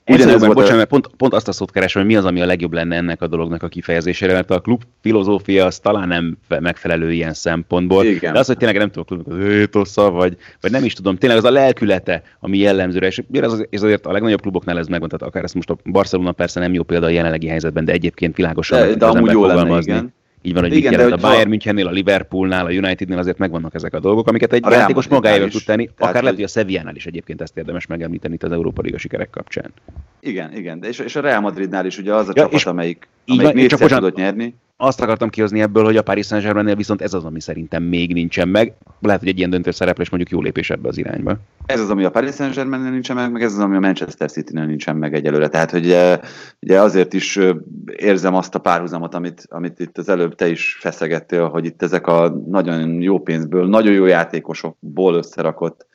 Ugyanez 0.07 0.41
volt 0.41 0.53
bocsánat, 0.53 0.77
mert 0.77 0.89
pont, 0.89 1.07
pont 1.17 1.33
azt 1.33 1.47
a 1.47 1.51
szót 1.51 1.71
keresem, 1.71 2.01
hogy 2.01 2.11
mi 2.11 2.17
az, 2.17 2.25
ami 2.25 2.41
a 2.41 2.45
legjobb 2.45 2.73
lenne 2.73 2.95
ennek 2.95 3.21
a 3.21 3.27
dolognak 3.27 3.63
a 3.63 3.67
kifejezésére, 3.67 4.33
mert 4.33 4.51
a 4.51 4.59
klub 4.59 4.83
filozófia 5.01 5.65
az 5.65 5.79
talán 5.79 6.07
nem 6.07 6.37
megfelelő 6.59 7.11
ilyen 7.11 7.33
szempontból. 7.33 8.05
Igen. 8.05 8.33
De 8.33 8.39
az, 8.39 8.47
hogy 8.47 8.57
tényleg 8.57 8.77
nem 8.77 8.91
tudom, 8.91 9.05
klubnak 9.05 9.39
az 9.39 9.53
étosza, 9.53 10.11
vagy, 10.11 10.37
vagy 10.61 10.71
nem 10.71 10.83
is 10.83 10.93
tudom, 10.93 11.15
tényleg 11.15 11.37
az 11.37 11.45
a 11.45 11.51
lelkülete, 11.51 12.23
ami 12.39 12.57
jellemzőre, 12.57 13.07
és 13.07 13.23
ez, 13.31 13.63
ez 13.69 13.83
azért 13.83 14.05
a 14.05 14.11
legnagyobb 14.11 14.41
kluboknál 14.41 14.77
ez 14.77 14.87
megvan, 14.87 15.09
tehát 15.09 15.27
akár 15.27 15.43
ezt 15.43 15.55
most 15.55 15.69
a 15.69 15.77
Barcelona 15.85 16.31
persze 16.31 16.59
nem 16.59 16.73
jó 16.73 16.83
példa 16.83 17.05
a 17.05 17.09
jelenlegi 17.09 17.47
helyzetben, 17.47 17.85
de 17.85 17.91
egyébként 17.91 18.35
világosan 18.35 18.79
de, 18.79 18.95
de 18.95 19.05
amúgy 19.05 19.31
jó 19.31 19.45
lenne, 19.45 19.77
igen. 19.79 20.13
Így 20.41 20.53
van, 20.53 20.63
hogy 20.63 20.75
Igen, 20.75 20.89
mit 20.89 20.99
jelent 20.99 21.23
a 21.23 21.27
Bayern 21.27 21.49
Münchennél, 21.49 21.87
a 21.87 21.91
Liverpoolnál, 21.91 22.65
a 22.65 22.69
Unitednél 22.69 23.17
azért 23.17 23.37
megvannak 23.37 23.73
ezek 23.73 23.93
a 23.93 23.99
dolgok, 23.99 24.27
amiket 24.27 24.53
egy 24.53 24.65
a 24.65 24.71
játékos 24.71 25.07
magáével 25.07 25.49
tud 25.49 25.63
tenni, 25.63 25.89
akár 25.97 26.21
lehet, 26.21 26.35
hogy 26.35 26.43
a 26.43 26.47
Sevillánál 26.47 26.95
is 26.95 27.05
egyébként 27.05 27.41
ezt 27.41 27.57
érdemes 27.57 27.85
megemlíteni 27.85 28.33
itt 28.33 28.43
az 28.43 28.51
Európa 28.51 28.81
Liga 28.81 28.97
sikerek 28.97 29.29
kapcsán. 29.29 29.73
Igen, 30.19 30.55
igen, 30.55 30.79
de 30.79 30.87
és, 30.87 30.99
és 30.99 31.15
a 31.15 31.21
Real 31.21 31.41
Madridnál 31.41 31.85
is 31.85 31.97
ugye 31.97 32.13
az 32.13 32.27
a 32.27 32.31
ja, 32.35 32.43
csapat, 32.43 32.63
amelyik, 32.63 33.07
amelyik 33.25 33.53
négyszer 33.53 33.89
tudott 33.89 34.15
nyerni 34.15 34.55
azt 34.81 35.01
akartam 35.01 35.29
kihozni 35.29 35.61
ebből, 35.61 35.83
hogy 35.83 35.97
a 35.97 36.01
Paris 36.01 36.25
Saint-Germainnél 36.25 36.75
viszont 36.75 37.01
ez 37.01 37.13
az, 37.13 37.25
ami 37.25 37.41
szerintem 37.41 37.83
még 37.83 38.13
nincsen 38.13 38.47
meg. 38.47 38.73
Lehet, 39.01 39.19
hogy 39.19 39.29
egy 39.29 39.37
ilyen 39.37 39.49
döntő 39.49 39.71
szereplés 39.71 40.09
mondjuk 40.09 40.31
jó 40.31 40.41
lépés 40.41 40.69
ebbe 40.69 40.87
az 40.87 40.97
irányba. 40.97 41.37
Ez 41.65 41.79
az, 41.79 41.89
ami 41.89 42.03
a 42.03 42.11
Paris 42.11 42.35
Saint-Germainnél 42.35 42.91
nincsen 42.91 43.15
meg, 43.15 43.31
meg 43.31 43.41
ez 43.41 43.53
az, 43.53 43.59
ami 43.59 43.75
a 43.75 43.79
Manchester 43.79 44.31
City-nél 44.31 44.65
nincsen 44.65 44.95
meg 44.95 45.13
egyelőre. 45.13 45.47
Tehát, 45.47 45.71
hogy 45.71 45.91
eh, 45.91 46.19
ugye 46.61 46.81
azért 46.81 47.13
is 47.13 47.37
eh, 47.37 47.55
érzem 47.95 48.35
azt 48.35 48.55
a 48.55 48.59
párhuzamot, 48.59 49.15
amit, 49.15 49.45
amit 49.49 49.79
itt 49.79 49.97
az 49.97 50.09
előbb 50.09 50.35
te 50.35 50.49
is 50.49 50.77
feszegettél, 50.79 51.47
hogy 51.47 51.65
itt 51.65 51.81
ezek 51.81 52.07
a 52.07 52.29
nagyon 52.47 53.01
jó 53.01 53.19
pénzből, 53.19 53.67
nagyon 53.67 53.93
jó 53.93 54.05
játékosokból 54.05 55.13
összerakott 55.13 55.87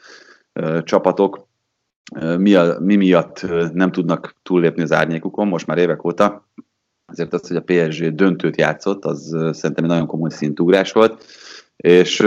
uh, 0.60 0.82
csapatok, 0.82 1.46
uh, 2.20 2.38
mi, 2.38 2.54
a, 2.54 2.76
mi 2.80 2.96
miatt 2.96 3.46
nem 3.72 3.92
tudnak 3.92 4.36
túllépni 4.42 4.82
az 4.82 4.92
árnyékukon, 4.92 5.48
most 5.48 5.66
már 5.66 5.78
évek 5.78 6.04
óta, 6.04 6.48
azért 7.06 7.32
az, 7.32 7.48
hogy 7.48 7.56
a 7.56 7.62
PSG 7.62 8.14
döntőt 8.14 8.56
játszott, 8.56 9.04
az 9.04 9.28
szerintem 9.30 9.84
egy 9.84 9.90
nagyon 9.90 10.06
komoly 10.06 10.30
szintugrás 10.30 10.92
volt, 10.92 11.24
és 11.76 12.20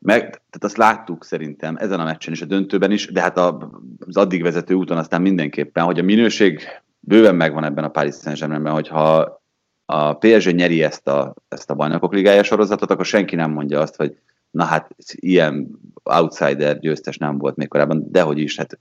meg, 0.00 0.22
tehát 0.28 0.64
azt 0.64 0.76
láttuk 0.76 1.24
szerintem 1.24 1.76
ezen 1.76 2.00
a 2.00 2.04
meccsen 2.04 2.32
is, 2.32 2.42
a 2.42 2.46
döntőben 2.46 2.90
is, 2.90 3.12
de 3.12 3.20
hát 3.20 3.38
az 3.38 4.16
addig 4.16 4.42
vezető 4.42 4.74
úton 4.74 4.98
aztán 4.98 5.22
mindenképpen, 5.22 5.84
hogy 5.84 5.98
a 5.98 6.02
minőség 6.02 6.60
bőven 7.00 7.34
megvan 7.34 7.64
ebben 7.64 7.84
a 7.84 7.88
Paris 7.88 8.14
Saint-Germainben, 8.14 8.72
hogyha 8.72 9.40
a 9.84 10.12
PSG 10.12 10.54
nyeri 10.54 10.82
ezt 10.82 11.08
a, 11.08 11.34
ezt 11.48 11.70
a 11.70 11.74
bajnokok 11.74 12.12
ligája 12.12 12.42
sorozatot, 12.42 12.90
akkor 12.90 13.04
senki 13.04 13.36
nem 13.36 13.50
mondja 13.50 13.80
azt, 13.80 13.96
hogy 13.96 14.16
na 14.56 14.64
hát 14.64 14.94
ilyen 15.06 15.68
outsider 16.04 16.78
győztes 16.78 17.16
nem 17.16 17.38
volt 17.38 17.56
még 17.56 17.68
korábban, 17.68 18.04
dehogy 18.10 18.38
is, 18.38 18.56
hát 18.56 18.78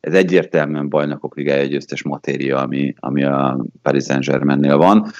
ez 0.00 0.14
egyértelműen 0.14 0.88
bajnokok 0.88 1.36
ligája 1.36 1.64
győztes 1.64 2.02
matéria, 2.02 2.58
ami, 2.58 2.94
ami 2.98 3.24
a 3.24 3.64
Paris 3.82 4.04
Saint-Germainnél 4.04 4.76
van. 4.76 5.10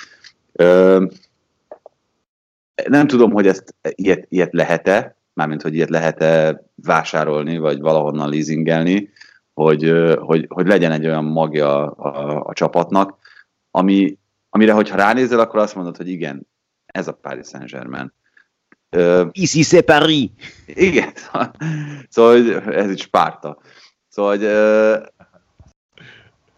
Nem 2.88 3.07
tudom, 3.07 3.33
hogy 3.33 3.46
ezt 3.46 3.75
ilyet, 3.81 4.27
ilyet 4.29 4.53
lehet-e, 4.53 5.16
mármint, 5.33 5.62
hogy 5.62 5.75
ilyet 5.75 5.90
lehet-e 5.90 6.62
vásárolni, 6.75 7.59
vagy 7.59 7.81
valahonnan 7.81 8.31
leasingelni, 8.31 9.11
hogy, 9.55 9.92
hogy, 10.18 10.46
hogy 10.49 10.66
legyen 10.66 10.92
egy 10.92 11.07
olyan 11.07 11.25
magja 11.25 11.90
a, 11.90 12.42
a 12.44 12.53
csapatnak, 12.53 13.16
ami, 13.70 14.18
amire, 14.51 14.72
hogyha 14.72 14.96
ránézel, 14.96 15.40
akkor 15.40 15.61
azt 15.61 15.75
mondod, 15.75 15.96
hogy 15.96 16.09
igen, 16.09 16.46
ez 16.87 17.09
a 17.09 17.12
Paris 17.12 17.46
Saint-Germain. 17.46 18.12
Ici 19.32 19.62
c'est 19.62 19.85
Paris! 19.85 20.30
Igen, 20.66 21.12
szóval 22.09 22.62
ez 22.72 22.90
is 22.90 23.00
Spárta. 23.00 23.59
Szóval, 24.09 24.30
hogy, 24.30 24.46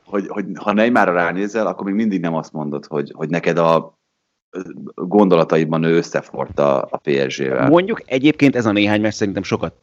hogy, 0.05 0.29
hogy 0.29 0.47
ha 0.55 0.73
Neymarra 0.73 1.13
ránézel, 1.13 1.67
akkor 1.67 1.85
még 1.85 1.95
mindig 1.95 2.21
nem 2.21 2.35
azt 2.35 2.53
mondod, 2.53 2.87
hogy, 2.87 3.13
hogy 3.15 3.29
neked 3.29 3.59
a 3.59 3.98
gondolataiban 4.95 5.83
ő 5.83 5.97
összeforta 5.97 6.83
a 6.83 6.97
PSG-vel. 6.97 7.69
Mondjuk 7.69 8.03
egyébként 8.07 8.57
ez 8.57 8.67
a 8.67 8.73
néhány 8.73 9.01
meccs 9.01 9.13
szerintem 9.13 9.43
sokat 9.43 9.75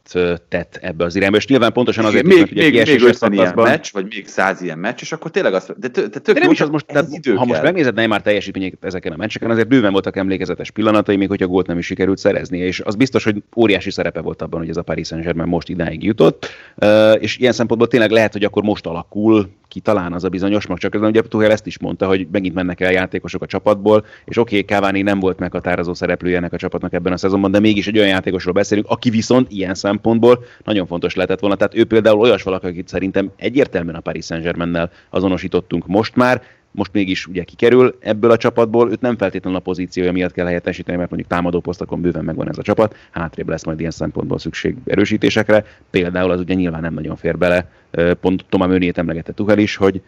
tett 0.48 0.78
ebbe 0.82 1.04
az 1.04 1.16
irányba, 1.16 1.36
és 1.36 1.46
nyilván 1.46 1.72
pontosan 1.72 2.04
azért, 2.04 2.26
még, 2.26 2.38
mert, 2.38 2.50
még, 2.50 2.86
még 2.86 3.02
50 3.02 3.32
ilyen 3.32 3.52
meccs, 3.54 3.86
vagy 3.92 4.06
még 4.08 4.26
100 4.26 4.62
ilyen 4.62 4.78
meccs, 4.78 4.98
és 5.00 5.12
akkor 5.12 5.30
tényleg 5.30 5.54
az, 5.54 5.72
de, 5.76 5.88
tök 5.88 6.34
de 6.34 6.40
nem 6.40 6.50
is 6.50 6.60
az 6.60 6.68
most, 6.68 6.86
tehát, 6.86 7.08
ha 7.36 7.44
most 7.44 7.62
megnézed 7.62 7.94
Neymar 7.94 8.22
teljesítményét 8.22 8.78
ezeken 8.80 9.12
a 9.12 9.16
meccseken, 9.16 9.50
azért 9.50 9.68
bőven 9.68 9.92
voltak 9.92 10.16
emlékezetes 10.16 10.70
pillanatai, 10.70 11.16
még 11.16 11.28
hogyha 11.28 11.46
gólt 11.46 11.66
nem 11.66 11.78
is 11.78 11.86
sikerült 11.86 12.18
szerezni, 12.18 12.58
és 12.58 12.80
az 12.80 12.94
biztos, 12.94 13.24
hogy 13.24 13.42
óriási 13.56 13.90
szerepe 13.90 14.20
volt 14.20 14.42
abban, 14.42 14.60
hogy 14.60 14.68
ez 14.68 14.76
a 14.76 14.82
Paris 14.82 15.06
Saint-Germain 15.06 15.48
most 15.48 15.68
idáig 15.68 16.02
jutott, 16.02 16.48
és 17.18 17.38
ilyen 17.38 17.52
szempontból 17.52 17.88
tényleg 17.88 18.10
lehet, 18.10 18.32
hogy 18.32 18.44
akkor 18.44 18.62
most 18.62 18.86
alakul 18.86 19.48
ki 19.68 19.80
talán 19.80 20.12
az 20.12 20.24
a 20.24 20.28
bizonyos 20.28 20.66
mag, 20.66 20.78
csak 20.78 20.90
közben 20.90 21.10
ugye 21.10 21.22
Tuchel 21.22 21.50
ezt 21.50 21.66
is 21.66 21.78
mondta, 21.78 22.06
hogy 22.06 22.26
megint 22.30 22.54
mennek 22.54 22.80
el 22.80 22.92
játékosok 22.92 23.42
a 23.42 23.46
csapatból, 23.46 24.04
és 24.24 24.36
oké, 24.36 24.58
okay, 24.60 24.76
Cavani 24.76 25.02
nem 25.02 25.20
volt 25.20 25.38
meghatározó 25.38 25.94
szereplője 25.94 26.36
ennek 26.36 26.52
a 26.52 26.56
csapatnak 26.56 26.92
ebben 26.92 27.12
a 27.12 27.16
szezonban, 27.16 27.50
de 27.50 27.60
mégis 27.60 27.86
egy 27.86 27.98
olyan 27.98 28.08
játékosról 28.08 28.54
beszélünk, 28.54 28.86
aki 28.88 29.10
viszont 29.10 29.50
ilyen 29.50 29.74
szempontból 29.74 30.44
nagyon 30.64 30.86
fontos 30.86 31.14
lehetett 31.14 31.40
volna. 31.40 31.56
Tehát 31.56 31.74
ő 31.74 31.84
például 31.84 32.20
olyas 32.20 32.42
valaki, 32.42 32.66
akit 32.66 32.88
szerintem 32.88 33.30
egyértelműen 33.36 33.96
a 33.96 34.00
Paris 34.00 34.24
Saint-Germain-nel 34.24 34.90
azonosítottunk 35.10 35.86
most 35.86 36.16
már, 36.16 36.42
most 36.76 36.92
mégis 36.92 37.26
ugye 37.26 37.44
kikerül 37.44 37.96
ebből 38.00 38.30
a 38.30 38.36
csapatból, 38.36 38.90
őt 38.90 39.00
nem 39.00 39.16
feltétlenül 39.16 39.58
a 39.58 39.62
pozíciója 39.62 40.12
miatt 40.12 40.32
kell 40.32 40.46
helyettesíteni, 40.46 40.96
mert 40.96 41.10
mondjuk 41.10 41.30
támadó 41.30 41.60
posztokon 41.60 42.00
bőven 42.00 42.24
megvan 42.24 42.48
ez 42.48 42.58
a 42.58 42.62
csapat, 42.62 42.96
hátrébb 43.10 43.48
lesz 43.48 43.64
majd 43.64 43.78
ilyen 43.78 43.90
szempontból 43.90 44.38
szükség 44.38 44.76
erősítésekre. 44.84 45.64
Például 45.90 46.30
az 46.30 46.40
ugye 46.40 46.54
nyilván 46.54 46.80
nem 46.80 46.94
nagyon 46.94 47.16
fér 47.16 47.38
bele, 47.38 47.70
pont 48.20 48.44
Tomá 48.48 48.66
Mőniét 48.66 48.98
emlegette 48.98 49.32
Tuhel 49.32 49.58
is, 49.58 49.76
hogy 49.76 50.02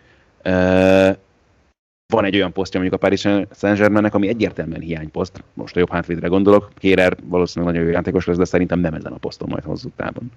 van 2.12 2.24
egy 2.24 2.34
olyan 2.34 2.52
posztja 2.52 2.80
mondjuk 2.80 3.02
a 3.02 3.06
Paris 3.06 3.20
Saint-Germainnek, 3.20 4.14
ami 4.14 4.28
egyértelműen 4.28 4.80
hiányposzt. 4.80 5.44
Most 5.54 5.76
a 5.76 5.78
jobb 5.78 5.90
hátvédre 5.90 6.28
gondolok. 6.28 6.70
Kérer 6.78 7.16
valószínűleg 7.24 7.74
nagyon 7.74 7.88
jó 7.88 7.94
játékos 7.94 8.26
lesz, 8.26 8.36
de 8.36 8.44
szerintem 8.44 8.80
nem 8.80 8.94
ezen 8.94 9.12
a 9.12 9.18
poszton 9.18 9.48
majd 9.48 9.64
hozzuk 9.64 9.92
távon. 9.96 10.30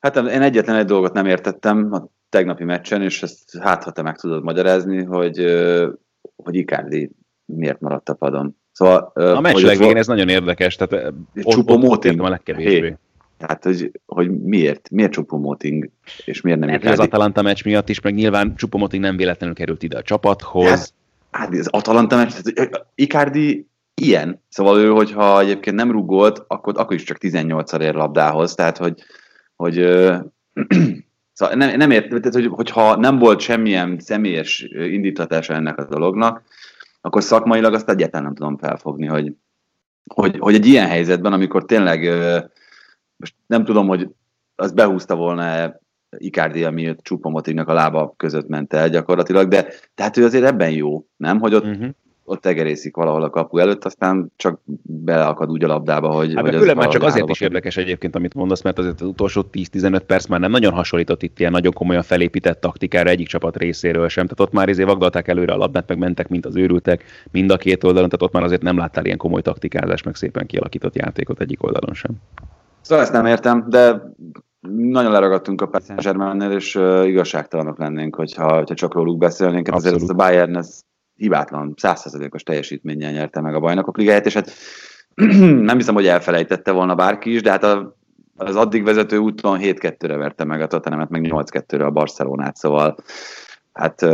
Hát 0.00 0.16
én 0.16 0.42
egyetlen 0.42 0.76
egy 0.76 0.84
dolgot 0.84 1.12
nem 1.12 1.26
értettem 1.26 1.92
a 1.92 2.06
tegnapi 2.34 2.64
meccsen, 2.64 3.02
és 3.02 3.22
ezt 3.22 3.58
hát, 3.60 3.84
ha 3.84 3.90
te 3.90 4.02
meg 4.02 4.16
tudod 4.16 4.42
magyarázni, 4.42 5.02
hogy, 5.02 5.44
hogy 6.36 6.54
Icardi 6.54 7.10
miért 7.44 7.80
maradt 7.80 8.08
a 8.08 8.14
padon. 8.14 8.56
Szóval, 8.72 9.12
a 9.14 9.40
meccs 9.40 9.62
legvégén 9.62 9.96
ez 9.96 10.06
nagyon 10.06 10.28
érdekes, 10.28 10.76
tehát 10.76 11.14
Csupo 11.34 11.78
Moting 11.78 12.20
a 12.20 12.28
legkevésbé. 12.28 12.80
Hey. 12.80 12.96
Tehát, 13.38 13.64
hogy, 13.64 14.00
hogy 14.06 14.42
miért? 14.42 14.90
Miért 14.90 15.12
Csupomoting, 15.12 15.90
és 16.24 16.40
miért 16.40 16.58
nem 16.58 16.68
Icardi? 16.68 16.88
Az 16.88 16.98
Atalanta 16.98 17.42
meccs 17.42 17.64
miatt 17.64 17.88
is, 17.88 18.00
meg 18.00 18.14
nyilván 18.14 18.56
Csupomoting 18.56 19.02
nem 19.02 19.16
véletlenül 19.16 19.54
került 19.54 19.82
ide 19.82 19.98
a 19.98 20.02
csapathoz. 20.02 20.68
Hát, 20.68 20.92
hát 21.30 21.58
az 21.58 21.68
Atalanta 21.70 22.16
meccs, 22.16 22.32
tehát 22.32 22.86
Icardi 22.94 23.68
ilyen. 23.94 24.42
Szóval 24.48 24.78
ő, 24.78 24.88
hogyha 24.88 25.40
egyébként 25.40 25.76
nem 25.76 25.90
rúgolt, 25.90 26.44
akkor, 26.46 26.74
akkor 26.76 26.96
is 26.96 27.02
csak 27.02 27.16
18-szor 27.20 27.80
ér 27.80 27.94
labdához. 27.94 28.54
Tehát, 28.54 28.78
hogy, 28.78 29.02
hogy 29.56 29.76
Szóval 31.34 31.54
nem, 31.54 31.76
nem 31.76 31.90
ért, 31.90 32.08
tehát, 32.08 32.32
hogy, 32.32 32.46
hogyha 32.46 32.96
nem 32.96 33.18
volt 33.18 33.40
semmilyen 33.40 33.98
személyes 33.98 34.68
indítatása 34.70 35.54
ennek 35.54 35.78
a 35.78 35.84
dolognak, 35.84 36.42
akkor 37.00 37.22
szakmailag 37.22 37.74
azt 37.74 37.88
egyáltalán 37.88 38.24
nem 38.24 38.34
tudom 38.34 38.58
felfogni, 38.58 39.06
hogy, 39.06 39.34
hogy, 40.14 40.38
hogy 40.38 40.54
egy 40.54 40.66
ilyen 40.66 40.88
helyzetben, 40.88 41.32
amikor 41.32 41.64
tényleg 41.64 42.08
most 43.16 43.34
nem 43.46 43.64
tudom, 43.64 43.86
hogy 43.88 44.08
az 44.54 44.72
behúzta 44.72 45.14
volna 45.14 45.74
Icardi, 46.18 46.64
ami 46.64 46.94
Csupomotignak 47.02 47.68
a 47.68 47.72
lába 47.72 48.14
között 48.16 48.48
ment 48.48 48.72
el 48.72 48.88
gyakorlatilag, 48.88 49.48
de 49.48 49.68
tehát 49.94 50.16
ő 50.16 50.24
azért 50.24 50.44
ebben 50.44 50.70
jó, 50.70 51.06
nem? 51.16 51.40
Hogy 51.40 51.54
ott 51.54 51.64
uh-huh 51.64 51.88
ott 52.24 52.46
egerészik 52.46 52.96
valahol 52.96 53.22
a 53.22 53.30
kapu 53.30 53.58
előtt, 53.58 53.84
aztán 53.84 54.32
csak 54.36 54.60
beleakad 54.82 55.50
úgy 55.50 55.64
a 55.64 55.66
labdába, 55.66 56.10
hogy... 56.10 56.32
Hát 56.34 56.54
hogy 56.54 56.76
már 56.76 56.88
csak 56.88 57.02
azért 57.02 57.28
is 57.28 57.40
érdekes 57.40 57.76
egyébként, 57.76 58.16
amit 58.16 58.34
mondasz, 58.34 58.62
mert 58.62 58.78
azért 58.78 59.00
az 59.00 59.06
utolsó 59.06 59.44
10-15 59.52 60.00
perc 60.06 60.26
már 60.26 60.40
nem 60.40 60.50
nagyon 60.50 60.72
hasonlított 60.72 61.22
itt 61.22 61.38
ilyen 61.38 61.52
nagyon 61.52 61.72
komolyan 61.72 62.02
felépített 62.02 62.60
taktikára 62.60 63.10
egyik 63.10 63.26
csapat 63.26 63.56
részéről 63.56 64.08
sem. 64.08 64.24
Tehát 64.26 64.40
ott 64.40 64.52
már 64.52 64.68
izé 64.68 64.82
vagdalták 64.82 65.28
előre 65.28 65.52
a 65.52 65.56
labdát, 65.56 65.88
meg 65.88 65.98
mentek, 65.98 66.28
mint 66.28 66.46
az 66.46 66.56
őrültek 66.56 67.04
mind 67.30 67.50
a 67.50 67.56
két 67.56 67.84
oldalon, 67.84 68.08
tehát 68.08 68.26
ott 68.26 68.32
már 68.32 68.42
azért 68.42 68.62
nem 68.62 68.78
láttál 68.78 69.04
ilyen 69.04 69.18
komoly 69.18 69.42
taktikázás, 69.42 70.02
meg 70.02 70.14
szépen 70.14 70.46
kialakított 70.46 70.96
játékot 70.96 71.40
egyik 71.40 71.62
oldalon 71.62 71.94
sem. 71.94 72.10
Szóval 72.80 73.04
ezt 73.04 73.12
nem 73.12 73.26
értem, 73.26 73.64
de 73.68 74.12
nagyon 74.76 75.12
leragadtunk 75.12 75.60
a 75.60 75.66
Paris 75.66 75.86
Saint-Germainnél, 75.86 76.50
és 76.50 76.74
uh, 76.74 77.06
igazságtalanok 77.06 77.78
lennénk, 77.78 78.16
hogyha, 78.16 78.56
hogyha 78.56 78.74
csak 78.74 78.94
róluk 78.94 79.18
beszélnénk. 79.18 79.68
Hát 79.68 79.76
azért 79.76 79.94
ez 79.94 80.08
a 80.08 80.14
Bayern, 80.14 80.56
ez 80.56 80.80
hibátlan, 81.16 81.74
százszerzalékos 81.76 82.42
teljesítménnyel 82.42 83.12
nyerte 83.12 83.40
meg 83.40 83.54
a 83.54 83.60
bajnokok 83.60 83.96
ligáját, 83.96 84.26
és 84.26 84.34
hát 84.34 84.52
nem 85.68 85.76
hiszem, 85.76 85.94
hogy 85.94 86.06
elfelejtette 86.06 86.70
volna 86.70 86.94
bárki 86.94 87.34
is, 87.34 87.42
de 87.42 87.50
hát 87.50 87.64
a, 87.64 87.96
az 88.36 88.56
addig 88.56 88.84
vezető 88.84 89.16
úton 89.16 89.58
7-2-re 89.62 90.16
verte 90.16 90.44
meg 90.44 90.60
a 90.60 90.66
Tottenhamet, 90.66 91.08
meg 91.08 91.26
8-2-re 91.28 91.84
a 91.84 91.90
Barcelonát, 91.90 92.56
szóval 92.56 92.96
hát 93.72 94.06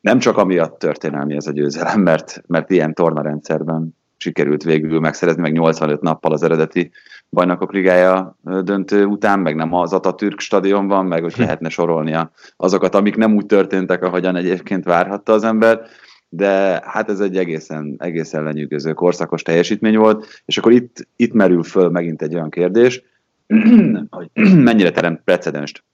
nem 0.00 0.18
csak 0.18 0.36
amiatt 0.36 0.78
történelmi 0.78 1.34
ez 1.34 1.46
a 1.46 1.52
győzelem, 1.52 2.00
mert, 2.00 2.42
mert 2.46 2.70
ilyen 2.70 2.94
tornarendszerben 2.94 3.95
sikerült 4.16 4.62
végül 4.62 5.00
megszerezni, 5.00 5.42
meg 5.42 5.52
85 5.52 6.00
nappal 6.00 6.32
az 6.32 6.42
eredeti 6.42 6.90
bajnokok 7.30 7.72
ligája 7.72 8.36
döntő 8.42 9.04
után, 9.04 9.38
meg 9.38 9.54
nem 9.54 9.72
az 9.72 9.92
Atatürk 9.92 10.40
stadionban, 10.40 11.06
meg 11.06 11.22
hogy 11.22 11.34
hm. 11.34 11.40
lehetne 11.40 11.68
sorolni 11.68 12.16
azokat, 12.56 12.94
amik 12.94 13.16
nem 13.16 13.34
úgy 13.34 13.46
történtek, 13.46 14.02
ahogyan 14.02 14.36
egyébként 14.36 14.84
várhatta 14.84 15.32
az 15.32 15.44
ember, 15.44 15.80
de 16.28 16.82
hát 16.84 17.08
ez 17.08 17.20
egy 17.20 17.36
egészen, 17.36 17.94
egészen 17.98 18.42
lenyűgöző 18.42 18.92
korszakos 18.92 19.42
teljesítmény 19.42 19.96
volt, 19.96 20.42
és 20.44 20.58
akkor 20.58 20.72
itt, 20.72 21.08
itt 21.16 21.32
merül 21.32 21.62
föl 21.62 21.88
megint 21.88 22.22
egy 22.22 22.34
olyan 22.34 22.50
kérdés, 22.50 23.02
hogy 24.10 24.30
mennyire 24.68 24.90
teremt 24.90 25.20
precedenst 25.24 25.84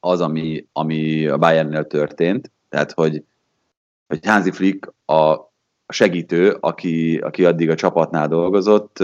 az, 0.00 0.20
ami, 0.20 0.66
ami 0.72 1.26
a 1.26 1.38
Bayernnél 1.38 1.86
történt, 1.86 2.50
tehát 2.68 2.92
hogy, 2.92 3.22
hogy 4.06 4.26
Hansi 4.26 4.50
Flick 4.50 4.92
a 5.06 5.47
segítő, 5.88 6.56
aki, 6.60 7.18
aki 7.18 7.44
addig 7.44 7.70
a 7.70 7.74
csapatnál 7.74 8.28
dolgozott, 8.28 8.98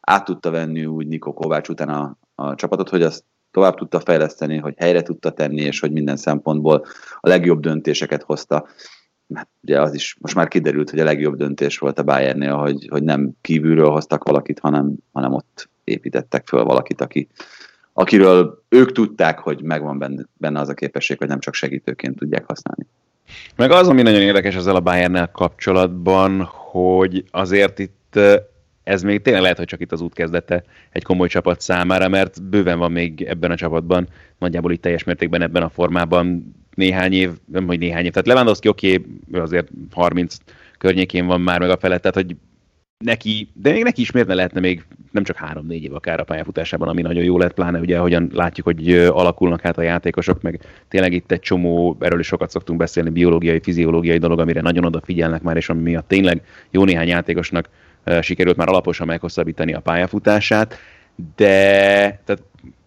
át 0.00 0.24
tudta 0.24 0.50
venni 0.50 0.84
úgy 0.84 1.06
Niko 1.06 1.32
Kovács 1.32 1.68
után 1.68 1.88
a, 1.88 2.16
a 2.34 2.54
csapatot, 2.54 2.88
hogy 2.88 3.02
azt 3.02 3.24
tovább 3.50 3.74
tudta 3.74 4.00
fejleszteni, 4.00 4.56
hogy 4.56 4.74
helyre 4.76 5.02
tudta 5.02 5.30
tenni, 5.30 5.60
és 5.60 5.80
hogy 5.80 5.92
minden 5.92 6.16
szempontból 6.16 6.84
a 7.20 7.28
legjobb 7.28 7.60
döntéseket 7.60 8.22
hozta. 8.22 8.66
Hát 9.34 9.48
ugye 9.62 9.80
az 9.80 9.94
is 9.94 10.16
most 10.20 10.34
már 10.34 10.48
kiderült, 10.48 10.90
hogy 10.90 10.98
a 11.00 11.04
legjobb 11.04 11.36
döntés 11.36 11.78
volt 11.78 11.98
a 11.98 12.02
Bayernnél, 12.02 12.54
hogy, 12.54 12.88
hogy 12.90 13.02
nem 13.02 13.30
kívülről 13.40 13.90
hoztak 13.90 14.24
valakit, 14.24 14.58
hanem, 14.58 14.94
hanem 15.12 15.32
ott 15.32 15.68
építettek 15.84 16.46
föl 16.46 16.64
valakit, 16.64 17.00
aki, 17.00 17.28
akiről 17.92 18.62
ők 18.68 18.92
tudták, 18.92 19.38
hogy 19.38 19.62
megvan 19.62 19.98
benne, 19.98 20.24
benne 20.32 20.60
az 20.60 20.68
a 20.68 20.74
képesség, 20.74 21.18
hogy 21.18 21.28
nem 21.28 21.40
csak 21.40 21.54
segítőként 21.54 22.16
tudják 22.16 22.44
használni. 22.46 22.86
Meg 23.56 23.70
az, 23.70 23.88
ami 23.88 24.02
nagyon 24.02 24.20
érdekes 24.20 24.54
ezzel 24.54 24.76
a 24.76 24.80
bayern 24.80 25.28
kapcsolatban, 25.32 26.42
hogy 26.42 27.24
azért 27.30 27.78
itt 27.78 28.18
ez 28.82 29.02
még 29.02 29.22
tényleg 29.22 29.42
lehet, 29.42 29.56
hogy 29.56 29.66
csak 29.66 29.80
itt 29.80 29.92
az 29.92 30.00
út 30.00 30.14
kezdete 30.14 30.64
egy 30.90 31.02
komoly 31.02 31.28
csapat 31.28 31.60
számára, 31.60 32.08
mert 32.08 32.42
bőven 32.42 32.78
van 32.78 32.92
még 32.92 33.22
ebben 33.22 33.50
a 33.50 33.56
csapatban, 33.56 34.08
nagyjából 34.38 34.72
itt 34.72 34.82
teljes 34.82 35.04
mértékben 35.04 35.42
ebben 35.42 35.62
a 35.62 35.68
formában 35.68 36.54
néhány 36.74 37.12
év, 37.12 37.30
nem 37.52 37.66
hogy 37.66 37.78
néhány 37.78 38.04
év, 38.04 38.10
tehát 38.10 38.26
Lewandowski 38.26 38.68
oké, 38.68 38.92
okay, 38.92 39.40
azért 39.40 39.68
30 39.92 40.36
környékén 40.78 41.26
van 41.26 41.40
már 41.40 41.60
meg 41.60 41.70
a 41.70 41.76
felett, 41.76 42.00
tehát 42.00 42.16
hogy 42.16 42.36
neki, 43.04 43.48
de 43.52 43.72
még 43.72 43.82
neki 43.82 44.00
is 44.00 44.10
miért 44.10 44.28
ne 44.28 44.34
lehetne 44.34 44.60
még 44.60 44.84
nem 45.10 45.24
csak 45.24 45.36
három-négy 45.36 45.82
év 45.82 45.94
akár 45.94 46.20
a 46.20 46.24
pályafutásában, 46.24 46.88
ami 46.88 47.02
nagyon 47.02 47.22
jó 47.22 47.38
lett, 47.38 47.54
pláne 47.54 47.78
ugye, 47.78 47.98
hogyan 47.98 48.30
látjuk, 48.32 48.66
hogy 48.66 48.92
alakulnak 48.94 49.60
hát 49.60 49.78
a 49.78 49.82
játékosok, 49.82 50.42
meg 50.42 50.60
tényleg 50.88 51.12
itt 51.12 51.32
egy 51.32 51.40
csomó, 51.40 51.96
erről 52.00 52.20
is 52.20 52.26
sokat 52.26 52.50
szoktunk 52.50 52.78
beszélni, 52.78 53.10
biológiai, 53.10 53.60
fiziológiai 53.60 54.18
dolog, 54.18 54.40
amire 54.40 54.60
nagyon 54.60 54.84
odafigyelnek 54.84 55.42
már, 55.42 55.56
és 55.56 55.68
ami 55.68 55.82
miatt 55.82 56.08
tényleg 56.08 56.42
jó 56.70 56.84
néhány 56.84 57.08
játékosnak 57.08 57.68
sikerült 58.20 58.56
már 58.56 58.68
alaposan 58.68 59.06
meghosszabbítani 59.06 59.74
a 59.74 59.80
pályafutását, 59.80 60.78
de 61.36 61.46
tehát 62.24 62.42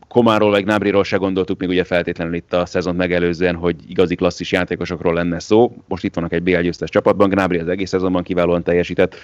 Komáról 0.08 0.49
vagy 0.49 0.65
Nábriról 0.65 1.03
se 1.03 1.17
gondoltuk 1.17 1.60
még 1.60 1.69
ugye 1.69 1.84
feltétlenül 1.84 2.34
itt 2.34 2.53
a 2.53 2.65
szezon 2.65 2.95
megelőzően, 2.95 3.56
hogy 3.56 3.75
igazi 3.88 4.15
klasszis 4.15 4.51
játékosokról 4.51 5.13
lenne 5.13 5.39
szó. 5.39 5.75
Most 5.88 6.03
itt 6.03 6.15
vannak 6.15 6.34
egy 6.34 6.43
BL 6.43 6.60
győztes 6.60 6.89
csapatban, 6.89 7.30
Gnabry 7.30 7.58
az 7.58 7.67
egész 7.67 7.89
szezonban 7.89 8.23
kiválóan 8.23 8.63
teljesített. 8.63 9.15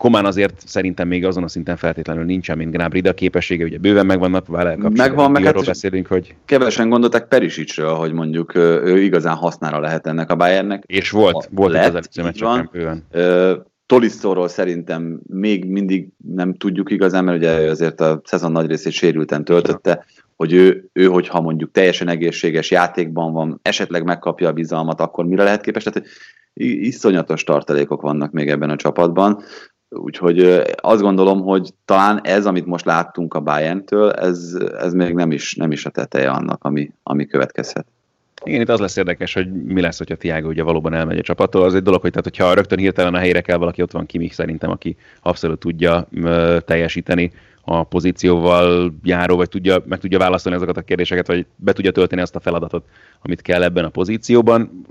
Komán 0.00 0.24
azért 0.24 0.62
szerintem 0.66 1.08
még 1.08 1.24
azon 1.24 1.42
a 1.42 1.48
szinten 1.48 1.76
feltétlenül 1.76 2.24
nincsen, 2.24 2.56
mint 2.56 2.72
Gnabry, 2.72 3.00
de 3.00 3.08
a 3.08 3.14
képessége 3.14 3.64
ugye 3.64 3.78
bőven 3.78 4.06
megvannak, 4.06 4.46
vele 4.46 4.76
Megvan, 4.76 5.30
meg 5.30 5.44
hát 5.44 5.64
beszélünk, 5.64 6.06
hogy... 6.06 6.34
Kevesen 6.44 6.88
gondolták 6.88 7.28
Perisicsről, 7.28 7.94
hogy 7.94 8.12
mondjuk 8.12 8.54
ő 8.54 9.02
igazán 9.02 9.36
hasznára 9.36 9.80
lehet 9.80 10.06
ennek 10.06 10.30
a 10.30 10.36
Bayernnek. 10.36 10.82
És 10.86 11.10
volt, 11.10 11.48
volt 11.52 11.72
lett, 11.72 11.96
az 11.96 12.18
előző 12.18 12.68
bőven. 12.72 13.06
Tolisztóról 13.86 14.48
szerintem 14.48 15.20
még 15.26 15.64
mindig 15.64 16.08
nem 16.34 16.54
tudjuk 16.54 16.90
igazán, 16.90 17.24
mert 17.24 17.38
ugye 17.38 17.50
azért 17.50 18.00
a 18.00 18.20
szezon 18.24 18.52
nagy 18.52 18.66
részét 18.66 18.92
sérülten 18.92 19.44
töltötte, 19.44 20.04
hogy 20.36 20.52
ő, 20.52 20.88
ő, 20.92 21.04
hogyha 21.04 21.40
mondjuk 21.40 21.70
teljesen 21.70 22.08
egészséges 22.08 22.70
játékban 22.70 23.32
van, 23.32 23.60
esetleg 23.62 24.04
megkapja 24.04 24.48
a 24.48 24.52
bizalmat, 24.52 25.00
akkor 25.00 25.24
mire 25.24 25.42
lehet 25.42 25.60
képes? 25.60 25.82
Tehát 25.82 26.08
iszonyatos 26.54 27.44
tartalékok 27.44 28.02
vannak 28.02 28.32
még 28.32 28.48
ebben 28.48 28.70
a 28.70 28.76
csapatban. 28.76 29.42
Úgyhogy 29.90 30.62
azt 30.74 31.02
gondolom, 31.02 31.42
hogy 31.42 31.70
talán 31.84 32.20
ez, 32.22 32.46
amit 32.46 32.66
most 32.66 32.84
láttunk 32.84 33.34
a 33.34 33.40
Bayern-től, 33.40 34.10
ez, 34.10 34.56
ez 34.78 34.92
még 34.92 35.14
nem 35.14 35.32
is, 35.32 35.54
nem 35.54 35.72
is 35.72 35.86
a 35.86 35.90
teteje 35.90 36.30
annak, 36.30 36.64
ami, 36.64 36.90
ami 37.02 37.26
következhet. 37.26 37.86
Igen, 38.44 38.60
itt 38.60 38.68
az 38.68 38.80
lesz 38.80 38.96
érdekes, 38.96 39.34
hogy 39.34 39.52
mi 39.52 39.80
lesz, 39.80 39.98
hogyha 39.98 40.16
Tiago 40.16 40.48
ugye 40.48 40.62
valóban 40.62 40.94
elmegy 40.94 41.18
a 41.18 41.22
csapattól. 41.22 41.62
Az 41.62 41.74
egy 41.74 41.82
dolog, 41.82 42.00
hogy 42.00 42.10
tehát, 42.10 42.24
hogyha 42.24 42.54
rögtön 42.54 42.78
hirtelen 42.78 43.14
a 43.14 43.18
helyre 43.18 43.40
kell 43.40 43.56
valaki, 43.56 43.82
ott 43.82 43.90
van 43.90 44.06
Kimi 44.06 44.28
szerintem, 44.28 44.70
aki 44.70 44.96
abszolút 45.22 45.58
tudja 45.58 46.06
ö, 46.12 46.58
teljesíteni 46.64 47.32
a 47.64 47.84
pozícióval 47.84 48.94
járó, 49.02 49.36
vagy 49.36 49.48
tudja, 49.48 49.82
meg 49.84 49.98
tudja 49.98 50.18
válaszolni 50.18 50.56
ezeket 50.56 50.76
a 50.76 50.82
kérdéseket, 50.82 51.26
vagy 51.26 51.46
be 51.56 51.72
tudja 51.72 51.90
tölteni 51.90 52.20
azt 52.20 52.36
a 52.36 52.40
feladatot, 52.40 52.84
amit 53.22 53.42
kell 53.42 53.62
ebben 53.62 53.84
a 53.84 53.88
pozícióban. 53.88 54.86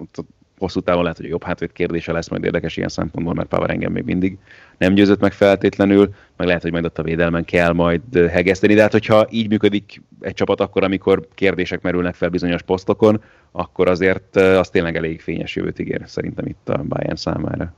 Hosszú 0.60 0.80
távon 0.80 1.02
lehet, 1.02 1.18
hogy 1.18 1.28
jobb 1.28 1.44
hátvéd 1.44 1.72
kérdése 1.72 2.12
lesz 2.12 2.30
majd 2.30 2.44
érdekes 2.44 2.78
ilyen 2.78 2.90
szempontból, 2.90 3.34
mert 3.34 3.48
Power 3.48 3.70
engem 3.70 3.92
még 3.92 4.04
mindig 4.04 4.38
nem 4.78 4.94
győzött 4.94 5.20
meg 5.20 5.32
feltétlenül, 5.32 6.10
meg 6.38 6.48
lehet, 6.48 6.62
hogy 6.62 6.72
majd 6.72 6.86
ott 6.86 6.98
a 6.98 7.04
védelmen 7.04 7.46
kell 7.46 7.74
majd 7.74 8.02
hegeszteni, 8.30 8.74
de 8.74 8.82
hát 8.82 8.92
hogyha 8.92 9.28
így 9.30 9.50
működik 9.50 10.02
egy 10.20 10.34
csapat 10.34 10.62
akkor, 10.62 10.84
amikor 10.84 11.28
kérdések 11.36 11.82
merülnek 11.82 12.16
fel 12.16 12.30
bizonyos 12.30 12.62
posztokon, 12.62 13.22
akkor 13.52 13.90
azért 13.90 14.36
az 14.36 14.70
tényleg 14.70 14.96
elég 14.96 15.22
fényes 15.22 15.56
jövőt 15.56 15.80
ígér 15.80 16.02
szerintem 16.06 16.46
itt 16.46 16.70
a 16.70 16.84
Bayern 16.84 17.16
számára. 17.16 17.74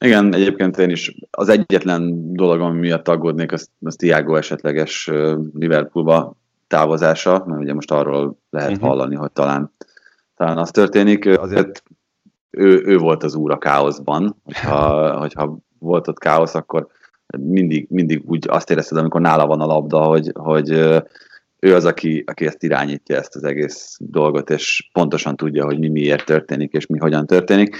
Igen, 0.00 0.34
egyébként 0.34 0.78
én 0.78 0.90
is 0.90 1.14
az 1.30 1.48
egyetlen 1.48 2.32
dolog, 2.32 2.60
ami 2.60 2.78
miatt 2.78 3.08
aggódnék, 3.08 3.52
az, 3.52 3.70
az 3.80 3.96
Tiago 3.96 4.36
esetleges 4.36 5.10
Liverpoolba 5.54 6.36
távozása, 6.66 7.44
mert 7.46 7.60
ugye 7.60 7.74
most 7.74 7.90
arról 7.90 8.38
lehet 8.50 8.70
uh-huh. 8.70 8.88
hallani, 8.88 9.14
hogy 9.14 9.30
talán, 9.32 9.72
talán 10.38 10.58
az 10.58 10.70
történik. 10.70 11.38
Azért 11.38 11.82
ő, 12.50 12.82
ő 12.84 12.98
volt 12.98 13.22
az 13.22 13.34
úr 13.34 13.50
a 13.50 13.58
káoszban, 13.58 14.36
hogyha, 14.44 15.10
hogyha 15.22 15.58
volt 15.78 16.08
ott 16.08 16.18
káosz, 16.18 16.54
akkor 16.54 16.86
mindig, 17.38 17.86
mindig 17.90 18.22
úgy 18.26 18.46
azt 18.48 18.70
érezted, 18.70 18.98
amikor 18.98 19.20
nála 19.20 19.46
van 19.46 19.60
a 19.60 19.66
labda, 19.66 20.02
hogy, 20.02 20.30
hogy 20.34 20.70
ő 21.60 21.74
az, 21.74 21.84
aki, 21.84 22.24
aki 22.26 22.46
ezt 22.46 22.62
irányítja, 22.62 23.16
ezt 23.16 23.34
az 23.34 23.44
egész 23.44 23.96
dolgot, 24.00 24.50
és 24.50 24.88
pontosan 24.92 25.36
tudja, 25.36 25.64
hogy 25.64 25.78
mi 25.78 25.88
miért 25.88 26.24
történik, 26.24 26.72
és 26.72 26.86
mi 26.86 26.98
hogyan 26.98 27.26
történik. 27.26 27.76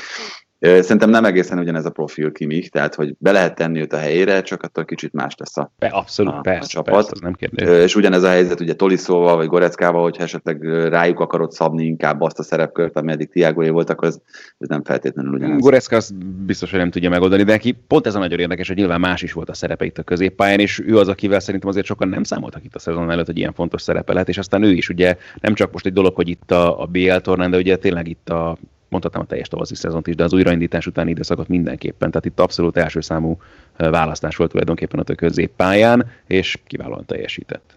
Szerintem 0.61 1.11
nem 1.11 1.25
egészen 1.25 1.59
ugyanez 1.59 1.85
a 1.85 1.91
profil 1.91 2.33
Kimich, 2.33 2.69
tehát 2.69 2.95
hogy 2.95 3.15
be 3.19 3.33
lehet 3.33 3.55
tenni 3.55 3.81
őt 3.81 3.93
a 3.93 3.97
helyére, 3.97 4.43
csak 4.43 4.63
attól 4.63 4.85
kicsit 4.85 5.13
más 5.13 5.35
lesz 5.39 5.57
a, 5.57 5.73
Be, 5.79 5.87
abszolút, 5.87 6.33
a, 6.33 6.41
persze, 6.41 6.61
a 6.61 6.67
csapat. 6.67 6.95
Persze, 6.95 7.13
nem 7.21 7.33
kérdés. 7.33 7.85
És 7.85 7.97
ugyanez 7.97 8.23
a 8.23 8.29
helyzet 8.29 8.61
ugye 8.61 8.75
Toliszóval 8.75 9.37
vagy 9.37 9.47
Goreckával, 9.47 10.03
hogyha 10.03 10.23
esetleg 10.23 10.63
rájuk 10.89 11.21
akarod 11.21 11.53
szabni 11.53 11.85
inkább 11.85 12.21
azt 12.21 12.39
a 12.39 12.43
szerepkört, 12.43 12.97
ami 12.97 13.13
eddig 13.13 13.29
Tiagoé 13.29 13.69
volt, 13.69 13.91
akkor 13.91 14.09
ez, 14.09 14.19
ez 14.59 14.69
nem 14.69 14.85
feltétlenül 14.85 15.33
ugyanez. 15.33 15.61
Gorecka 15.61 15.97
azt 15.97 16.15
biztos, 16.25 16.71
hogy 16.71 16.79
nem 16.79 16.91
tudja 16.91 17.11
megoldani, 17.11 17.43
de 17.43 17.53
neki 17.53 17.77
pont 17.87 18.07
ez 18.07 18.15
a 18.15 18.19
nagyon 18.19 18.39
érdekes, 18.39 18.69
hogy 18.69 18.77
nyilván 18.77 19.01
más 19.01 19.23
is 19.23 19.33
volt 19.33 19.49
a 19.49 19.55
szerepe 19.55 19.85
itt 19.85 19.99
a 19.99 20.03
középpályán, 20.03 20.61
és 20.61 20.83
ő 20.87 20.99
az, 20.99 21.09
akivel 21.09 21.41
szerintem 21.41 21.69
azért 21.69 21.87
sokan 21.87 22.09
nem 22.09 22.23
számoltak 22.23 22.65
itt 22.65 22.75
a 22.75 22.79
szezon 22.79 23.11
előtt, 23.11 23.27
hogy 23.27 23.39
ilyen 23.39 23.53
fontos 23.53 23.83
szerepe 23.83 24.13
lehet, 24.13 24.29
és 24.29 24.39
aztán 24.39 24.63
ő 24.63 24.71
is 24.71 24.89
ugye 24.89 25.17
nem 25.41 25.55
csak 25.55 25.73
most 25.73 25.87
egy 25.87 25.93
dolog, 25.93 26.15
hogy 26.15 26.29
itt 26.29 26.51
a, 26.51 26.81
a 26.81 26.87
BL 26.87 27.17
tornán, 27.17 27.51
de 27.51 27.57
ugye 27.57 27.77
tényleg 27.77 28.09
itt 28.09 28.29
a 28.29 28.59
mondhatnám 28.89 29.23
a 29.23 29.27
teljes 29.27 29.49
tavaszi 29.49 29.75
szezont 29.75 30.07
is, 30.07 30.15
de 30.15 30.25
az 30.25 30.33
újraindítás 30.33 30.87
utáni 30.87 31.11
időszakot 31.11 31.49
mindenképpen. 31.49 32.11
Tehát 32.11 32.27
itt 32.27 32.41
abszolút 32.41 32.77
első 32.77 33.01
számú 33.01 33.41
választás 33.77 34.37
volt 34.37 34.51
tulajdonképpen 34.51 35.01
a 35.01 35.15
középpályán, 35.15 36.11
és 36.27 36.59
kiválóan 36.67 37.05
teljesített. 37.07 37.77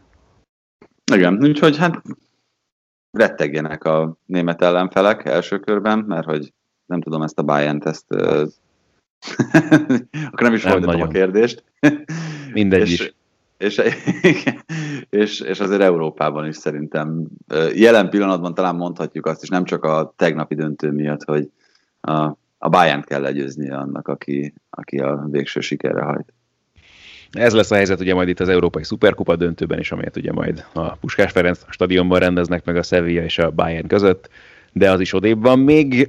Igen, 1.13 1.43
úgyhogy 1.43 1.78
hát 1.78 2.02
rettegjenek 3.12 3.84
a 3.84 4.17
német 4.26 4.62
ellenfelek 4.62 5.26
első 5.26 5.60
körben, 5.60 6.00
mert 6.00 6.26
hogy 6.26 6.54
nem 6.86 7.02
tudom 7.02 7.21
ezt 7.21 7.39
a 7.39 7.43
Bayern-t, 7.43 7.86
ezt 7.86 8.06
akkor 10.26 10.41
nem 10.41 10.54
is 10.54 10.63
nem 10.63 11.02
a 11.02 11.08
kérdést. 11.08 11.63
Mindegy 12.54 12.82
és, 12.91 13.00
is 13.00 13.13
és, 13.62 13.78
és, 14.21 14.43
és 15.10 15.60
azért 15.60 15.81
Európában 15.81 16.47
is 16.47 16.55
szerintem 16.55 17.27
jelen 17.73 18.10
pillanatban 18.10 18.53
talán 18.53 18.75
mondhatjuk 18.75 19.25
azt 19.25 19.43
is, 19.43 19.49
nem 19.49 19.63
csak 19.63 19.84
a 19.84 20.13
tegnapi 20.15 20.55
döntő 20.55 20.91
miatt, 20.91 21.23
hogy 21.23 21.49
a, 22.01 22.21
a 22.57 22.69
Bayern 22.69 23.01
kell 23.01 23.21
legyőzni 23.21 23.71
annak, 23.71 24.07
aki, 24.07 24.53
aki 24.69 24.99
a 24.99 25.27
végső 25.29 25.60
sikerre 25.60 26.01
hajt. 26.01 26.34
Ez 27.31 27.53
lesz 27.53 27.71
a 27.71 27.75
helyzet 27.75 27.99
ugye 27.99 28.13
majd 28.13 28.27
itt 28.27 28.39
az 28.39 28.49
Európai 28.49 28.84
Szuperkupa 28.84 29.36
döntőben 29.36 29.79
is, 29.79 29.91
amelyet 29.91 30.17
ugye 30.17 30.31
majd 30.31 30.65
a 30.73 30.95
Puskás 30.95 31.31
Ferenc 31.31 31.60
stadionban 31.69 32.19
rendeznek 32.19 32.65
meg 32.65 32.75
a 32.75 32.84
Sevilla 32.84 33.23
és 33.23 33.38
a 33.38 33.51
Bayern 33.51 33.88
között, 33.88 34.29
de 34.73 34.91
az 34.91 34.99
is 34.99 35.13
odébb 35.13 35.41
van 35.41 35.60
még. 35.60 36.07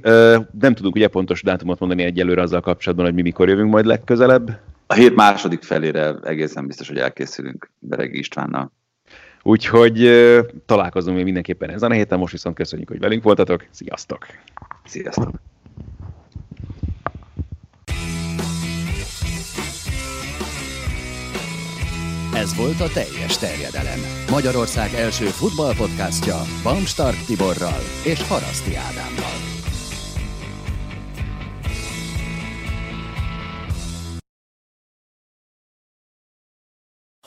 Nem 0.59 0.73
tudunk 0.73 0.95
ugye 0.95 1.07
pontos 1.07 1.41
dátumot 1.41 1.79
mondani 1.79 2.03
egyelőre 2.03 2.41
azzal 2.41 2.61
kapcsolatban, 2.61 3.05
hogy 3.05 3.15
mi 3.15 3.21
mikor 3.21 3.49
jövünk 3.49 3.71
majd 3.71 3.85
legközelebb 3.85 4.59
a 4.87 4.93
hét 4.93 5.15
második 5.15 5.61
felére 5.61 6.15
egészen 6.23 6.67
biztos, 6.67 6.87
hogy 6.87 6.97
elkészülünk 6.97 7.69
Beregi 7.79 8.17
Istvánnal. 8.17 8.71
Úgyhogy 9.41 10.09
találkozunk 10.65 11.15
még 11.15 11.25
mindenképpen 11.25 11.69
ezen 11.69 11.91
a 11.91 11.93
héten, 11.93 12.19
most 12.19 12.31
viszont 12.31 12.55
köszönjük, 12.55 12.89
hogy 12.89 12.99
velünk 12.99 13.23
voltatok. 13.23 13.65
Sziasztok! 13.71 14.27
Sziasztok! 14.85 15.29
Ez 22.35 22.55
volt 22.55 22.79
a 22.79 22.87
teljes 22.93 23.37
terjedelem. 23.37 23.99
Magyarország 24.29 24.93
első 24.93 25.25
futballpodcastja 25.25 26.35
Bamstart 26.63 27.25
Tiborral 27.25 27.81
és 28.05 28.27
Haraszti 28.27 28.75
Ádámmal. 28.75 29.52